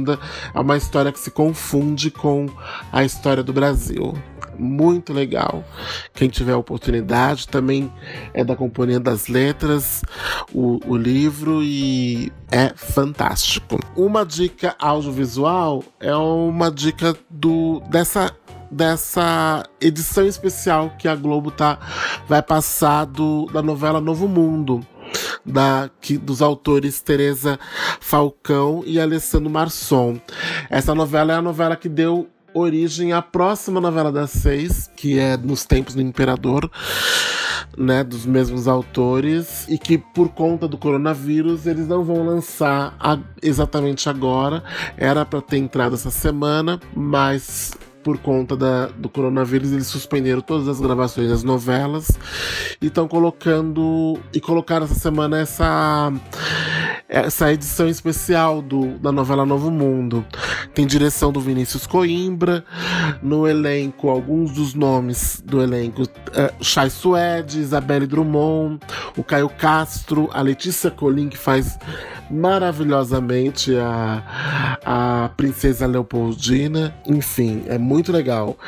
é 0.54 0.60
uma 0.60 0.76
história 0.76 1.12
que 1.12 1.18
se 1.18 1.30
confunde 1.30 2.10
com 2.10 2.46
a 2.92 3.04
história 3.04 3.42
do 3.42 3.52
Brasil. 3.52 4.14
Muito 4.58 5.12
legal. 5.12 5.64
Quem 6.12 6.28
tiver 6.28 6.52
a 6.52 6.58
oportunidade, 6.58 7.48
também 7.48 7.92
é 8.32 8.44
da 8.44 8.54
Companhia 8.54 9.00
das 9.00 9.26
Letras, 9.26 10.02
o, 10.52 10.80
o 10.86 10.96
livro, 10.96 11.62
e 11.62 12.32
é 12.50 12.72
fantástico. 12.74 13.78
Uma 13.96 14.24
dica 14.24 14.76
audiovisual 14.78 15.82
é 15.98 16.14
uma 16.14 16.70
dica 16.70 17.16
do 17.28 17.80
dessa 17.90 18.34
dessa 18.70 19.62
edição 19.80 20.26
especial 20.26 20.90
que 20.98 21.06
a 21.06 21.14
Globo 21.14 21.50
tá 21.50 21.78
vai 22.26 22.42
passar 22.42 23.04
do, 23.04 23.46
da 23.52 23.62
novela 23.62 24.00
Novo 24.00 24.26
Mundo 24.26 24.84
da, 25.44 25.90
que, 26.00 26.18
dos 26.18 26.42
autores 26.42 27.00
Teresa 27.00 27.58
Falcão 28.00 28.82
e 28.86 29.00
Alessandro 29.00 29.50
Marçom. 29.50 30.18
Essa 30.68 30.94
novela 30.94 31.32
é 31.32 31.36
a 31.36 31.42
novela 31.42 31.76
que 31.76 31.88
deu 31.88 32.28
origem 32.54 33.12
à 33.12 33.20
próxima 33.20 33.80
novela 33.80 34.12
das 34.12 34.30
seis, 34.30 34.88
que 34.96 35.18
é 35.18 35.36
Nos 35.36 35.64
Tempos 35.64 35.94
do 35.94 36.00
Imperador, 36.00 36.70
né, 37.76 38.04
dos 38.04 38.24
mesmos 38.24 38.68
autores, 38.68 39.66
e 39.68 39.76
que 39.76 39.98
por 39.98 40.28
conta 40.28 40.68
do 40.68 40.78
coronavírus 40.78 41.66
eles 41.66 41.88
não 41.88 42.04
vão 42.04 42.24
lançar 42.24 42.94
a, 43.00 43.18
exatamente 43.42 44.08
agora. 44.08 44.62
Era 44.96 45.24
para 45.24 45.42
ter 45.42 45.58
entrado 45.58 45.94
essa 45.94 46.10
semana, 46.10 46.80
mas 46.94 47.72
por 48.04 48.18
conta 48.18 48.54
da, 48.54 48.86
do 48.88 49.08
coronavírus, 49.08 49.72
eles 49.72 49.86
suspenderam 49.86 50.42
todas 50.42 50.68
as 50.68 50.78
gravações 50.78 51.30
das 51.30 51.42
novelas 51.42 52.10
e 52.80 52.86
estão 52.86 53.08
colocando. 53.08 54.18
E 54.32 54.40
colocaram 54.40 54.84
essa 54.84 54.94
semana 54.94 55.38
essa, 55.38 56.12
essa 57.08 57.52
edição 57.52 57.88
especial 57.88 58.62
do, 58.62 58.98
da 58.98 59.10
novela 59.10 59.44
Novo 59.44 59.70
Mundo. 59.70 60.24
Tem 60.74 60.86
direção 60.86 61.32
do 61.32 61.40
Vinícius 61.40 61.86
Coimbra, 61.86 62.64
no 63.22 63.48
elenco, 63.48 64.08
alguns 64.08 64.52
dos 64.52 64.74
nomes 64.74 65.42
do 65.44 65.60
elenco: 65.60 66.02
é, 66.32 66.52
Chay 66.60 66.90
Suede, 66.90 67.58
Isabelle 67.58 68.06
Drummond, 68.06 68.80
o 69.16 69.24
Caio 69.24 69.48
Castro, 69.48 70.30
a 70.32 70.40
Letícia 70.40 70.90
Colim, 70.90 71.28
que 71.28 71.38
faz 71.38 71.78
maravilhosamente 72.30 73.76
a, 73.76 74.78
a 74.84 75.30
Princesa 75.36 75.86
Leopoldina. 75.86 76.94
Enfim, 77.06 77.64
é 77.66 77.76
muito 77.76 78.04
muito 78.04 78.12
legal. 78.12 78.58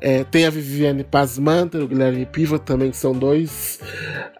É, 0.00 0.22
tem 0.22 0.46
a 0.46 0.50
Viviane 0.50 1.02
Pasmanter, 1.02 1.82
o 1.82 1.88
Guilherme 1.88 2.24
Piva 2.24 2.58
também, 2.58 2.90
que 2.90 2.96
são 2.96 3.12
dois 3.12 3.80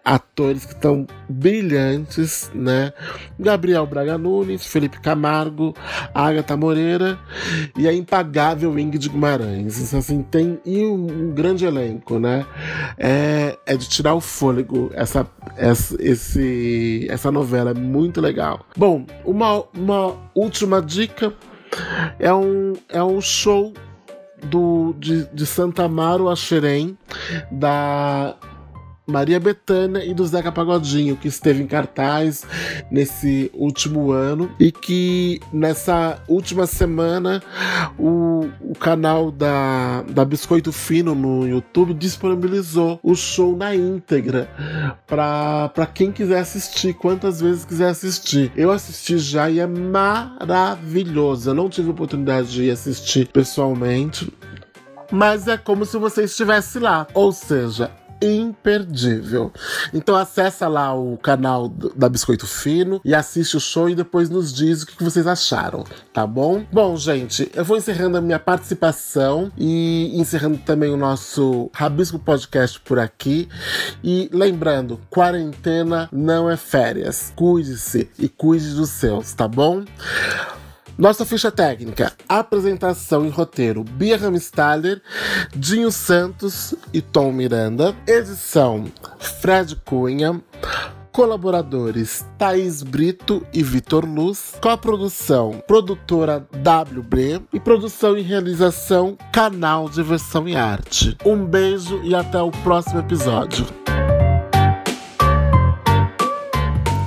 atores 0.05 0.63
que 0.63 0.73
estão 0.73 1.05
brilhantes, 1.27 2.49
né? 2.55 2.93
Gabriel 3.39 3.85
Braga 3.85 4.17
Nunes, 4.17 4.65
Felipe 4.65 4.99
Camargo, 4.99 5.73
Agatha 6.13 6.55
Moreira 6.55 7.19
e 7.77 7.87
a 7.87 7.93
impagável 7.93 8.77
Ingrid 8.77 9.09
Guimarães. 9.09 9.79
Então, 9.79 9.99
assim, 9.99 10.21
tem 10.23 10.59
e 10.65 10.85
um, 10.85 11.27
um 11.27 11.31
grande 11.31 11.65
elenco, 11.65 12.19
né? 12.19 12.45
É, 12.97 13.57
é 13.65 13.75
de 13.75 13.87
tirar 13.87 14.13
o 14.13 14.21
fôlego 14.21 14.91
essa, 14.93 15.27
essa, 15.55 15.95
esse, 15.99 17.07
essa 17.09 17.31
novela, 17.31 17.71
é 17.71 17.73
muito 17.73 18.21
legal. 18.21 18.65
Bom, 18.75 19.05
uma, 19.25 19.63
uma 19.75 20.15
última 20.35 20.81
dica 20.81 21.33
é 22.19 22.33
um, 22.33 22.73
é 22.89 23.03
um 23.03 23.21
show 23.21 23.73
do, 24.43 24.93
de, 24.97 25.25
de 25.33 25.45
Santa 25.45 25.83
Amaro 25.83 26.29
a 26.29 26.35
Xerém, 26.35 26.97
da 27.51 28.35
Maria 29.11 29.39
Bethânia 29.39 30.03
e 30.03 30.13
do 30.13 30.25
Zeca 30.25 30.51
Pagodinho, 30.51 31.17
que 31.17 31.27
esteve 31.27 31.61
em 31.61 31.67
cartaz 31.67 32.43
nesse 32.89 33.51
último 33.53 34.11
ano 34.11 34.51
e 34.59 34.71
que 34.71 35.39
nessa 35.51 36.21
última 36.27 36.65
semana 36.65 37.43
o, 37.99 38.49
o 38.61 38.73
canal 38.73 39.31
da, 39.31 40.01
da 40.03 40.25
Biscoito 40.25 40.71
Fino 40.71 41.13
no 41.13 41.47
YouTube 41.47 41.93
disponibilizou 41.93 42.99
o 43.03 43.13
show 43.15 43.55
na 43.55 43.75
íntegra 43.75 44.49
para 45.05 45.85
quem 45.93 46.11
quiser 46.11 46.39
assistir, 46.39 46.93
quantas 46.93 47.41
vezes 47.41 47.65
quiser 47.65 47.89
assistir. 47.89 48.51
Eu 48.55 48.71
assisti 48.71 49.17
já 49.17 49.49
e 49.49 49.59
é 49.59 49.67
maravilhoso. 49.67 51.49
Eu 51.49 51.53
não 51.53 51.69
tive 51.69 51.89
oportunidade 51.89 52.51
de 52.51 52.69
assistir 52.69 53.27
pessoalmente, 53.27 54.31
mas 55.11 55.47
é 55.47 55.57
como 55.57 55.85
se 55.85 55.97
você 55.97 56.23
estivesse 56.23 56.79
lá. 56.79 57.05
Ou 57.13 57.31
seja, 57.31 57.91
imperdível. 58.21 59.51
Então 59.93 60.15
acessa 60.15 60.67
lá 60.67 60.93
o 60.93 61.17
canal 61.17 61.67
da 61.67 62.07
Biscoito 62.07 62.45
Fino 62.45 63.01
e 63.03 63.15
assiste 63.15 63.57
o 63.57 63.59
show 63.59 63.89
e 63.89 63.95
depois 63.95 64.29
nos 64.29 64.53
diz 64.53 64.83
o 64.83 64.87
que 64.87 65.03
vocês 65.03 65.25
acharam, 65.25 65.83
tá 66.13 66.25
bom? 66.27 66.65
Bom, 66.71 66.95
gente, 66.95 67.51
eu 67.53 67.65
vou 67.65 67.77
encerrando 67.77 68.17
a 68.17 68.21
minha 68.21 68.39
participação 68.39 69.51
e 69.57 70.11
encerrando 70.19 70.57
também 70.59 70.91
o 70.91 70.97
nosso 70.97 71.69
Rabisco 71.73 72.19
Podcast 72.19 72.79
por 72.81 72.99
aqui. 72.99 73.49
E 74.03 74.29
lembrando, 74.31 74.99
quarentena 75.09 76.07
não 76.11 76.49
é 76.49 76.57
férias. 76.57 77.33
Cuide-se 77.35 78.09
e 78.19 78.29
cuide 78.29 78.73
dos 78.73 78.89
seus, 78.89 79.33
tá 79.33 79.47
bom? 79.47 79.83
Nossa 81.01 81.25
ficha 81.25 81.49
técnica: 81.49 82.13
apresentação 82.29 83.25
e 83.25 83.29
roteiro: 83.29 83.83
Bia 83.83 84.17
Ramstaller, 84.17 85.01
Dinho 85.55 85.91
Santos 85.91 86.75
e 86.93 87.01
Tom 87.01 87.31
Miranda. 87.31 87.95
Edição: 88.05 88.85
Fred 89.17 89.75
Cunha. 89.77 90.39
Colaboradores 91.11 92.23
Thaís 92.37 92.83
Brito 92.83 93.43
e 93.51 93.63
Vitor 93.63 94.05
Luz. 94.05 94.53
Coprodução 94.61 95.61
Produtora 95.67 96.47
WB. 96.53 97.41
E 97.51 97.59
produção 97.59 98.15
e 98.15 98.21
realização 98.21 99.17
Canal 99.33 99.89
Diversão 99.89 100.47
e 100.47 100.55
Arte. 100.55 101.17
Um 101.25 101.43
beijo 101.43 101.99
e 102.03 102.13
até 102.13 102.39
o 102.39 102.51
próximo 102.51 102.99
episódio. 102.99 103.65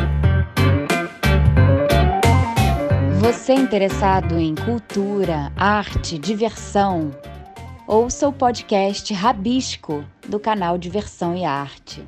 Você 3.20 3.52
interessado 3.52 4.38
em 4.38 4.54
cultura, 4.54 5.52
arte, 5.56 6.16
diversão? 6.18 7.10
Ouça 7.86 8.28
o 8.28 8.32
podcast 8.32 9.12
Rabisco 9.12 10.04
do 10.28 10.38
canal 10.38 10.78
Diversão 10.78 11.34
e 11.34 11.44
Arte. 11.44 12.06